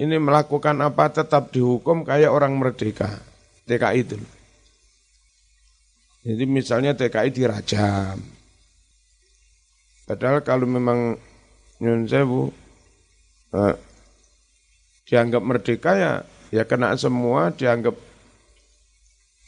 [0.00, 3.20] ini melakukan apa tetap dihukum kayak orang merdeka.
[3.68, 4.18] TKI itu.
[6.26, 8.18] Jadi misalnya TKI dirajam.
[10.06, 11.14] Padahal kalau memang
[11.82, 12.50] Nyun Sewu
[13.54, 13.74] eh,
[15.06, 16.12] dianggap merdeka ya
[16.50, 17.94] ya kena semua, dianggap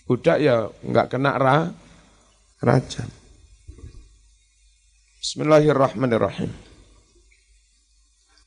[0.06, 1.56] budak ya nggak kena ra,
[2.62, 3.23] rajam.
[5.24, 6.52] Bismillahirrahmanirrahim.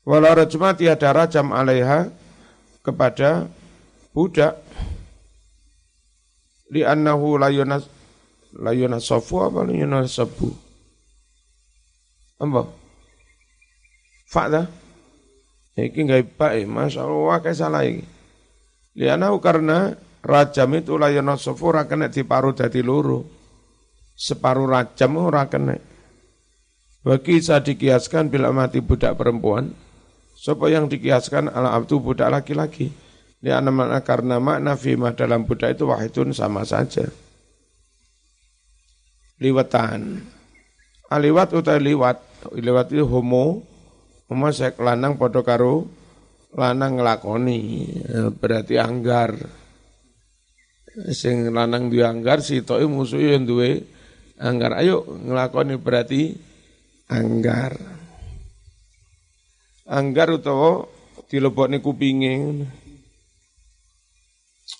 [0.05, 2.13] Wala rajma tiada rajam alaiha
[2.85, 3.49] kepada
[4.13, 4.61] budak.
[6.69, 7.89] Li annahu la yunas
[8.53, 10.53] la yunasafu apa la yunasabu?
[12.45, 12.69] Apa?
[14.29, 14.69] Fakta?
[15.81, 18.05] Iki enggak baik Masya Allah kayak salah iki.
[19.01, 23.25] Li annahu karena rajam itu la yunasafu ora kena diparu dadi loro.
[24.13, 25.96] Separuh rajam ora kena
[27.05, 29.73] bagi bisa dikiaskan bila mati budak perempuan
[30.37, 32.93] Sapa yang dikiaskan ala abdu budak laki-laki.
[33.41, 37.09] Di mana karena makna fima dalam budak itu wahidun sama saja.
[39.41, 40.21] Liwatan.
[41.09, 42.21] Aliwat utai liwat.
[42.53, 43.65] Liwat itu homo.
[44.29, 45.89] Homo sek lanang podo karo
[46.53, 47.61] lanang ngelakoni.
[48.37, 49.33] Berarti anggar.
[51.13, 53.85] Sing lanang dianggar si toi musuh yang duwe
[54.37, 54.77] anggar.
[54.77, 56.46] Ayo ngelakoni berarti
[57.07, 57.75] anggar.
[59.87, 60.87] Anggar utawa
[61.31, 62.67] dilebokne kupinge.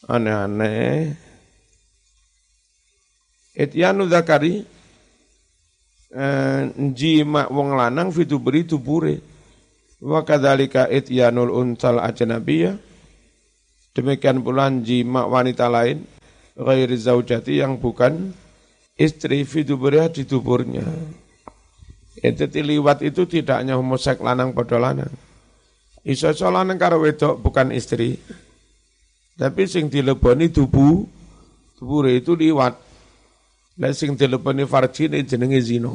[0.07, 1.15] Aneh-aneh.
[3.57, 4.61] Etianu zakari
[6.13, 6.61] eh,
[6.93, 9.15] jima wong lanang beri tubure.
[9.97, 12.78] Wa kadzalika ityanul untal ajnabiyah.
[13.97, 16.05] Demikian pula jima wanita lain
[16.53, 18.30] ghairi zaujati yang bukan
[18.93, 20.86] istri fiduburiha di tuburnya.
[22.18, 25.13] Itu liwat itu tidak hanya homosek lanang pada lanang.
[26.07, 28.18] Iso lanang karo wedok bukan istri.
[29.38, 31.05] Tapi sing dileboni tubuh,
[31.78, 32.74] tubuh itu liwat.
[33.78, 35.93] Lek sing dileboni farjine jenenge zina.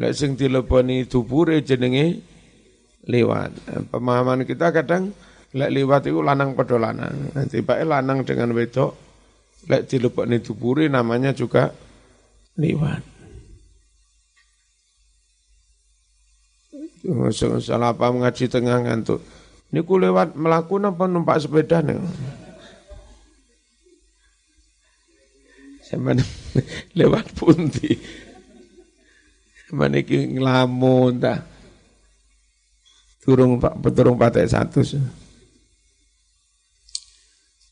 [0.00, 2.24] Lek sing dileboni tubure jenenge
[3.04, 3.52] liwat.
[3.92, 5.12] Pemahaman kita kadang
[5.52, 7.36] lek liwat itu lanang padha lanang.
[7.36, 8.96] Nanti bae lanang dengan wedok
[9.68, 11.68] lek dileboni tubure namanya juga
[12.56, 13.15] liwat.
[17.62, 19.22] Salah apa mengaji tengah ngantuk.
[19.70, 21.98] Ini ku lewat melakukan apa numpak sepeda nih?
[25.86, 26.18] Sama
[26.98, 27.94] lewat punti.
[29.66, 31.46] Sama niki ngelamun ta.
[33.22, 34.82] Turung pak peturung patek satu.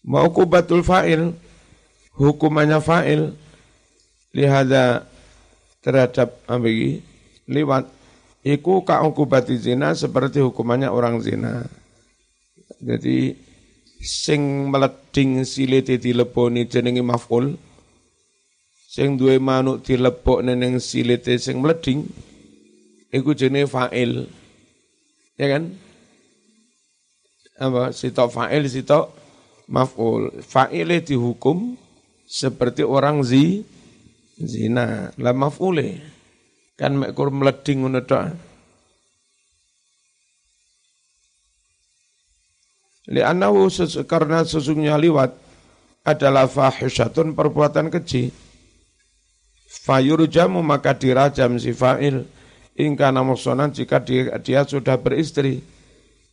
[0.04, 1.32] Mau kubatul fa'il,
[2.18, 3.32] hukumannya fa'il,
[4.36, 5.08] lihada
[5.80, 7.00] terhadap ambigi,
[7.48, 7.88] lewat,
[8.44, 11.64] iku ka'ukubati zina seperti hukumannya orang zina.
[12.84, 13.32] Jadi,
[14.04, 17.56] sing meleding siliti dileboni jenengi maf'ul,
[18.84, 22.04] sing duwe manuk dilepok neneng silite sing mleding
[23.08, 24.28] iku jenenge fa'il.
[25.40, 25.72] Ya kan?
[27.58, 27.96] Apa?
[27.96, 29.08] Sitok fa'il sitok
[29.72, 30.44] maf'ul.
[30.44, 31.80] Fa'ile dihukum
[32.28, 33.64] seperti orang zi
[34.36, 35.10] zina.
[35.16, 36.13] La maf'ule
[36.74, 38.52] kan mekur meleding ngono tok
[43.04, 43.68] Li'annahu
[44.08, 45.36] karena sesungguhnya liwat
[46.08, 48.32] adalah fahisyatun perbuatan keji
[49.84, 52.24] Fayurjamu maka dirajam si fa'il
[52.78, 55.60] ingka namusonan jika dia, dia sudah beristri.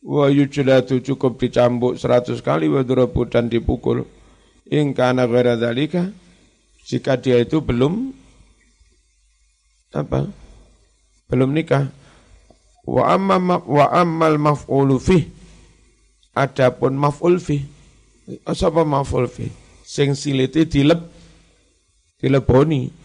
[0.02, 2.82] Wa yujlatu cukup dicambuk seratus kali wa
[3.30, 4.06] dan dipukul.
[4.66, 6.10] Ingka nagara dalika
[6.86, 8.10] jika dia itu belum
[9.92, 10.28] apa?
[11.28, 11.88] Belum nikah.
[12.82, 15.28] Wa amma wa ammal maf'ulu fih.
[16.34, 17.62] Adapun maf'ul fih.
[18.48, 19.52] Apa maf'ul fih?
[19.84, 21.04] Sing siliti dileb
[22.16, 23.02] dileboni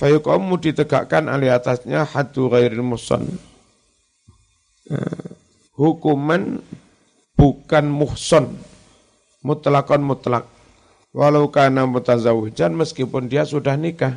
[0.00, 3.28] Fayuqamu ditegakkan alih atasnya hadu ghairil musan.
[4.88, 5.36] Nah,
[5.76, 6.64] hukuman
[7.36, 8.56] bukan muhson.
[9.44, 10.48] Mutlakon mutlak.
[11.12, 14.16] Walau kana mutazawijan meskipun dia sudah nikah.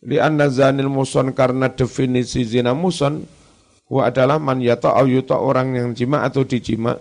[0.00, 3.28] Li anna zanil muson karena definisi zina muson
[3.90, 6.96] wa adalah man yata au yuta orang yang jima atau dijima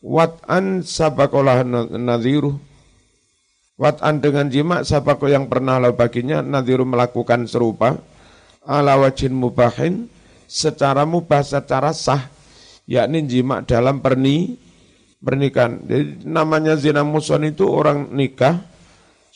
[0.00, 2.70] wat'an sabakolah nadhiruh
[3.80, 7.96] Wat'an dengan jima siapa yang pernah lalu baginya nadiru melakukan serupa
[8.68, 10.04] ala wajin mubahin
[10.44, 12.28] secara mubah secara sah
[12.84, 14.60] yakni jima dalam perni
[15.24, 15.80] pernikahan.
[15.80, 18.60] Jadi namanya zina muson itu orang nikah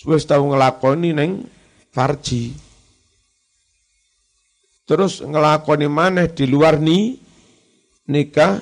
[0.04, 1.48] wis tahu ngelakoni neng
[1.88, 2.52] farji.
[4.84, 7.16] Terus ngelakoni mana di luar ni
[8.04, 8.60] nikah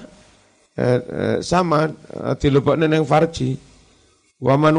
[0.78, 3.58] eh, eh, sama eh, dilebokne neng farji.
[4.42, 4.78] Wa man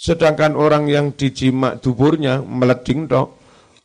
[0.00, 3.36] Sedangkan orang yang dijimak tuburnya meleding tok,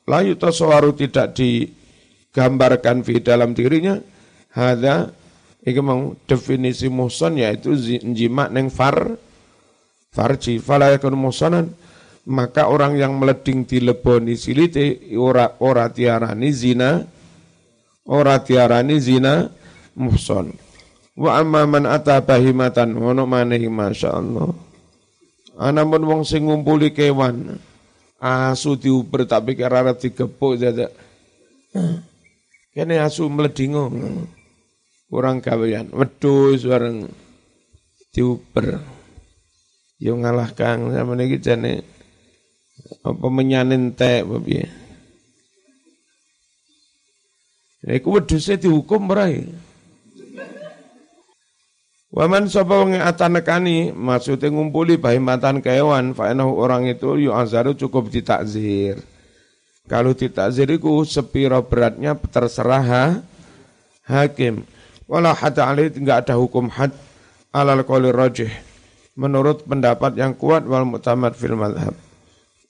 [0.07, 3.99] layu taswaru tidak digambarkan di dalam dirinya,
[4.55, 5.11] hada
[5.59, 7.75] iki mau definisi muhson yaitu
[8.15, 9.19] jimak neng far
[10.15, 10.55] farji.
[10.63, 11.67] Fala yakun muhsonan
[12.25, 17.05] maka orang yang meleding di leboni silite ora ora tiarani zina
[18.09, 19.45] ora tiarani zina
[19.93, 20.65] muhson
[21.15, 24.51] Wa amma man ata bahimatan ngono maneh masyaallah.
[25.55, 27.55] Anamun wong sing ngumpuli kewan
[28.19, 30.91] asu diuber tapi kira digepuk dadak.
[32.75, 33.87] Kene asu mledingo.
[35.07, 35.87] Kurang gawean.
[35.95, 37.07] Wedhus bareng
[38.11, 38.83] diuber.
[39.95, 41.87] Yo ngalah Kang sama niki jane
[43.05, 44.67] apa menyanin teh piye.
[47.85, 49.45] Iku wedhuse dihukum berai.
[52.15, 59.03] Waman sapa wong atanekani maksudnya ngumpuli bahimatan kewan fa orang itu yu azaru cukup ditakzir.
[59.85, 63.05] Kalau ditakzir itu sepiro beratnya terserah ha,
[64.07, 64.63] hakim.
[65.05, 66.95] Wala hatta alih enggak ada hukum had
[67.53, 68.49] alal qawli rajih.
[69.13, 71.93] Menurut pendapat yang kuat wal mutamad fil madhab.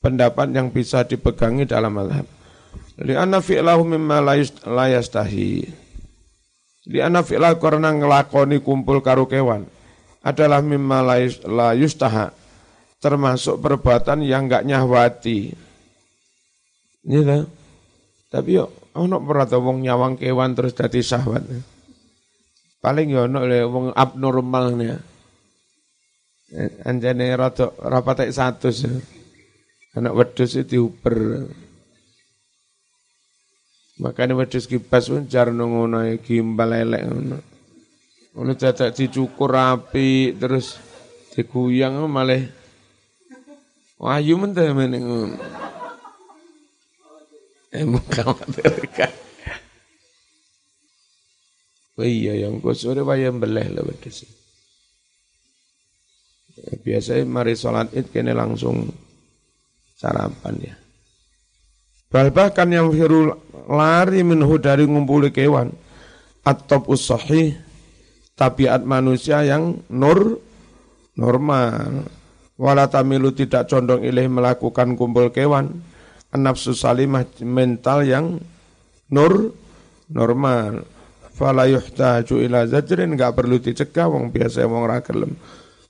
[0.05, 2.29] Pendapat yang bisa dipegangi dalam madhab.
[3.01, 5.65] Lianna fi'lahu mimma la yastahi.
[6.85, 9.65] Di anak fi'la karena ngelakoni kumpul karo kewan
[10.21, 11.01] adalah mimma
[11.49, 12.29] la yustaha
[13.01, 15.57] termasuk perbuatan yang enggak nyahwati.
[17.09, 17.41] Ini lah.
[18.29, 21.41] Tapi yo ono pernah wong nyawang kewan terus dadi syahwat.
[22.77, 25.01] Paling yo ono le wong abnormalnya.
[26.85, 28.69] Anjane rada rapatek satu
[29.95, 31.47] Anak wedhus itu diuber.
[34.03, 37.37] Makanya wedhus kipas pun jar ngono gimbal elek ngono.
[38.35, 40.75] Ngono dadak dicukur rapi terus
[41.31, 42.43] diguyang malah
[43.95, 45.37] wahyu mentah meneng ngono.
[47.71, 49.11] Eh mengkhawatirkan.
[51.95, 54.27] Oh iya yang sore wayang beleh lah wedhus.
[56.83, 59.04] Biasanya mari sholat id kene langsung
[59.95, 60.75] sarapan ya.
[62.11, 63.35] Bahkan yang firul
[63.67, 65.71] lari minhu dari ngumpuli kewan.
[66.45, 67.57] Atop usohi
[68.37, 70.39] tabiat manusia yang nur
[71.19, 72.07] normal.
[72.55, 75.83] Walatamilu tidak condong ilih melakukan kumpul kewan.
[76.35, 78.39] Nafsu salimah mental yang
[79.11, 79.51] nur
[80.07, 80.87] normal.
[81.35, 85.35] Fala yuhtaju ila zajrin enggak perlu dicegah wong biasa wong ra gelem.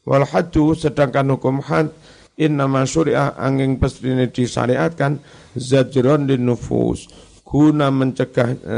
[0.05, 1.89] Wal sedangkan hukum had
[2.35, 5.19] innama syuri'ah angin ini disyariatkan
[5.55, 7.07] zajron di nufus.
[7.45, 8.77] Guna mencegah e,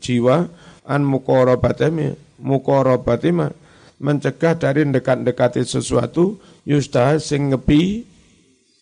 [0.00, 0.48] jiwa
[0.88, 3.52] an mukorobatimi mukorobatima
[3.98, 8.02] mencegah dari dekat-dekati sesuatu yustah sing ngepi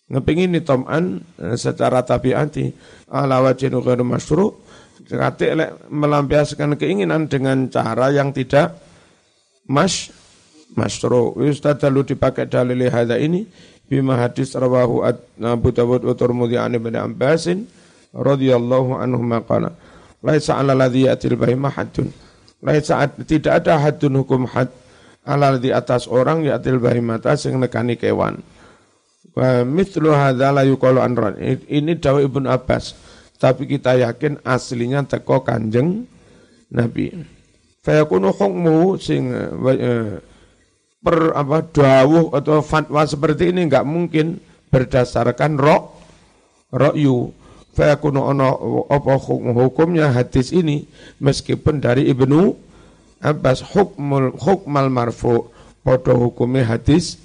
[0.09, 2.73] ngepingin tom'an e, secara tabiati.
[3.07, 4.67] Ala wajin ghairu masyru'
[5.07, 5.55] Kati
[5.87, 8.75] melampiaskan keinginan dengan cara yang tidak
[9.63, 10.11] mas
[10.75, 11.31] masro.
[11.39, 13.47] Ustadz lalu dipakai dalil hadza ini
[13.87, 15.03] bima hadis rawahu
[15.39, 17.47] Abu Dawud wa Tirmidzi an Ibnu Abbas
[18.11, 19.73] radhiyallahu anhu maqala
[20.21, 22.11] laisa 'ala ladzi yatil bahima haddun.
[22.59, 24.67] Laisa tidak ada haddun hukum had
[25.23, 28.43] ala di atas orang yatil bahimata sing nekani kewan.
[29.37, 31.13] Wa mithlu hadza la yuqalu an
[31.69, 32.97] ini dawuh Ibnu Abbas
[33.37, 36.09] tapi kita yakin aslinya teko Kanjeng
[36.73, 37.13] Nabi.
[37.85, 40.19] Fayakunu hukmu sing uh,
[41.07, 45.95] per apa dawuh atau fatwa seperti ini enggak mungkin berdasarkan rok
[46.75, 47.31] rokyu.
[47.71, 48.49] Fayakunu ono
[48.91, 50.83] apa hukumnya hadis ini
[51.23, 52.51] meskipun dari Ibnu
[53.23, 55.47] Abbas hukmul hukmal marfu
[55.79, 57.15] pada hukumnya hadis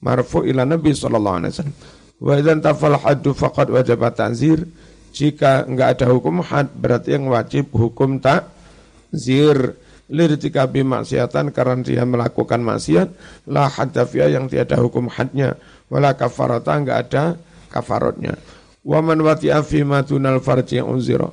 [0.00, 1.78] marfu ila Nabi sallallahu alaihi wasallam.
[2.16, 4.64] Wa idzan tafal haddu faqad wajib ta'zir.
[5.12, 9.76] Jika enggak ada hukum had berarti yang wajib hukum takzir
[10.08, 13.08] lirtikabi maksiatan karena dia melakukan maksiat
[13.48, 15.56] la haddafia yang tiada hukum hadnya
[15.92, 17.24] wala kafarata enggak ada
[17.68, 18.36] kafarotnya.
[18.84, 21.28] Wa man wati'a fi madunal farji unzira.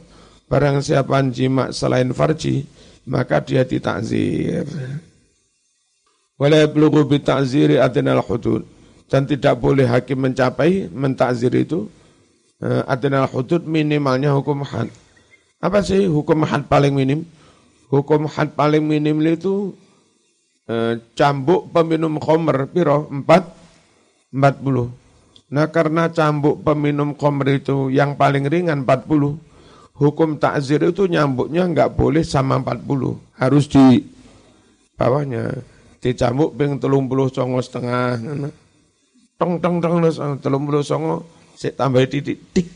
[0.46, 2.68] Barang siapa jima selain farji
[3.08, 4.68] maka dia ditakzir.
[6.36, 8.68] Wala yablughu bi ta'ziri adnal hudud.
[9.06, 11.88] Dan tidak boleh hakim mencapai mentakzir itu
[12.60, 14.90] uh, adnal hudud minimalnya hukum had.
[15.62, 17.24] Apa sih hukum had paling minim
[17.96, 19.72] hukum had paling minim itu
[20.68, 23.08] eh, cambuk peminum khomer piro?
[23.08, 23.48] Empat?
[24.36, 24.92] Empat puluh.
[25.56, 29.40] Nah karena cambuk peminum khomer itu yang paling ringan empat puluh.
[29.96, 33.16] Hukum takzir itu nyambuknya nggak boleh sama empat puluh.
[33.40, 34.04] Harus di
[35.00, 35.56] bawahnya.
[36.04, 38.22] Dicambuk ping telung puluh songo setengah
[39.42, 39.98] tong tong tong
[40.38, 41.26] telung puluh songo
[41.58, 42.68] saya tambah titik tik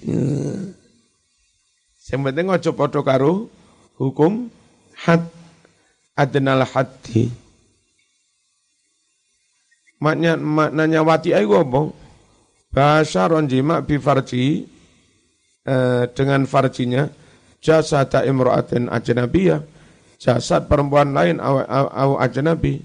[2.10, 3.46] yang penting ojo podo karo
[4.02, 4.50] hukum
[5.06, 5.24] had
[6.20, 7.32] adnal haddi.
[10.00, 11.92] Maknanya maknanya wati ayo apa?
[12.72, 14.64] Bahasa ronjima bi farji
[15.68, 17.08] eh, dengan farjinya
[17.60, 19.64] jasad imra'atin ajnabiyah.
[20.20, 22.84] Jasad perempuan lain aw, aw, aw ajnabi.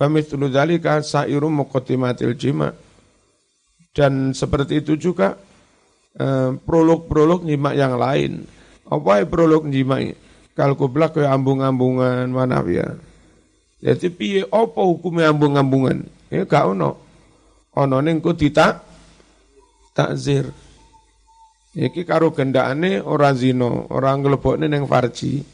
[0.00, 2.72] Famithlu dzalika sairu muqaddimatil jima.
[3.92, 5.36] Dan seperti itu juga
[6.16, 8.44] eh, prolog-prolog nyimak yang lain.
[8.88, 10.29] Apa prolog nyimak?
[10.58, 12.98] Kalau kublak kaya ambung-ambungan mana ya.
[13.80, 16.04] Jadi piye apa hukumnya ambung-ambungan?
[16.28, 17.00] Ya gak ono.
[17.78, 18.82] Ono ning ku ditak
[19.96, 20.50] takzir.
[21.70, 25.46] Iki karo gendakane ora zina, ora nglebokne ning farji.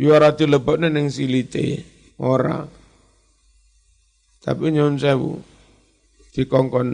[0.00, 1.84] Ya ora dilebokne ning silite,
[2.16, 2.64] ora.
[4.40, 5.40] Tapi nyun sewu
[6.32, 6.88] dikongkon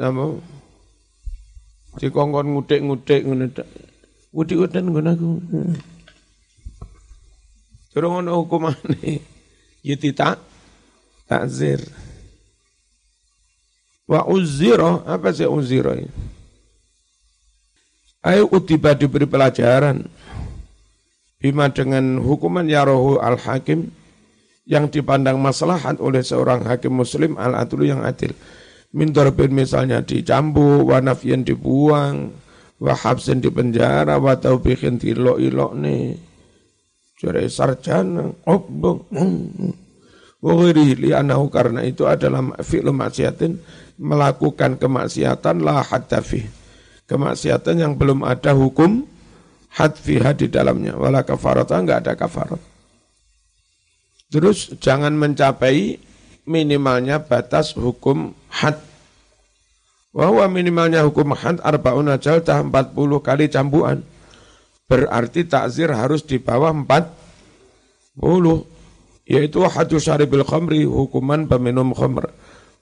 [0.00, 0.24] apa?
[1.94, 3.46] Dikongkon ngutik-ngutik ngono
[4.34, 4.42] tok.
[4.42, 5.30] Udik-udan ngono aku.
[7.94, 9.22] Durung ono hukumane.
[9.86, 10.42] Ya tak
[11.30, 11.78] takzir.
[14.10, 16.10] Wa uzira, apa sih uzira ini?
[18.24, 20.10] Ayo utiba diberi pelajaran.
[21.38, 23.92] Bima dengan hukuman ya rohu al-hakim
[24.64, 28.32] yang dipandang maslahat oleh seorang hakim muslim al-adlu yang adil.
[28.96, 29.12] Min
[29.52, 32.32] misalnya dicambu, wa nafyan dibuang,
[32.80, 36.14] wa habsin di penjara, wa taubikin ilok-ilok nih.
[37.20, 39.06] Jadi sarjana, obong.
[40.44, 43.56] Wa li anahu karena itu adalah fi'lu maksiatin
[43.96, 46.20] melakukan kemaksiatan la hatta
[47.08, 49.08] kemaksiatan yang belum ada hukum
[49.72, 51.00] hadfiha di dalamnya.
[51.00, 52.60] Wala kafarat, enggak ada kafarat.
[54.28, 55.96] Terus jangan mencapai
[56.44, 58.93] minimalnya batas hukum had.
[60.14, 64.06] Bahwa minimalnya hukum had arbaun jaltah 40 kali cambuan.
[64.86, 68.22] Berarti takzir harus di bawah 40.
[69.26, 72.30] Yaitu hadu syaribil khamri, hukuman peminum khamr.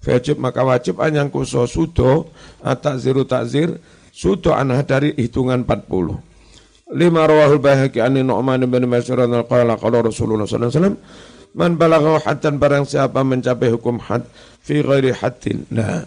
[0.02, 2.28] Wajib maka wajib anyang kuso sudo,
[2.60, 3.80] takziru takzir,
[4.12, 6.92] Suto anha dari hitungan 40.
[6.92, 11.00] Lima rawahul bahaki ani Nu'man bin Masyur qala Rasulullah wasallam
[11.56, 14.28] man balagha haddan barang siapa mencapai hukum had
[14.60, 15.64] fi ghairi haddin.
[15.72, 16.04] Nah,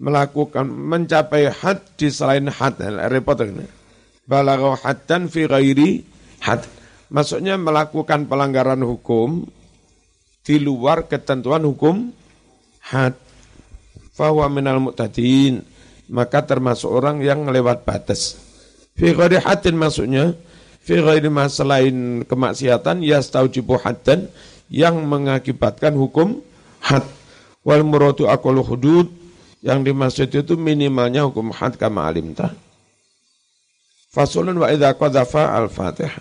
[0.00, 2.80] melakukan mencapai had di selain had
[3.12, 3.68] repot ini.
[4.24, 6.00] Balagha haddan fi ghairi
[6.40, 6.64] had.
[7.12, 9.44] Maksudnya melakukan pelanggaran hukum
[10.40, 12.16] di luar ketentuan hukum
[12.80, 13.12] had.
[14.16, 15.60] Fahuwa minal mu'tadin
[16.10, 18.40] maka termasuk orang yang lewat batas.
[18.96, 20.32] Fi ghairi hatin maksudnya,
[20.80, 24.32] fi ghairi selain kemaksiatan yastaujibu haddan
[24.72, 26.40] yang mengakibatkan hukum
[26.80, 27.04] had.
[27.60, 29.19] Wal muradu aqallu hudud
[29.60, 32.52] yang dimaksud itu minimalnya hukum had kama alimta.
[34.10, 36.18] Fasulun wa idza qadhafa al-Fatihah.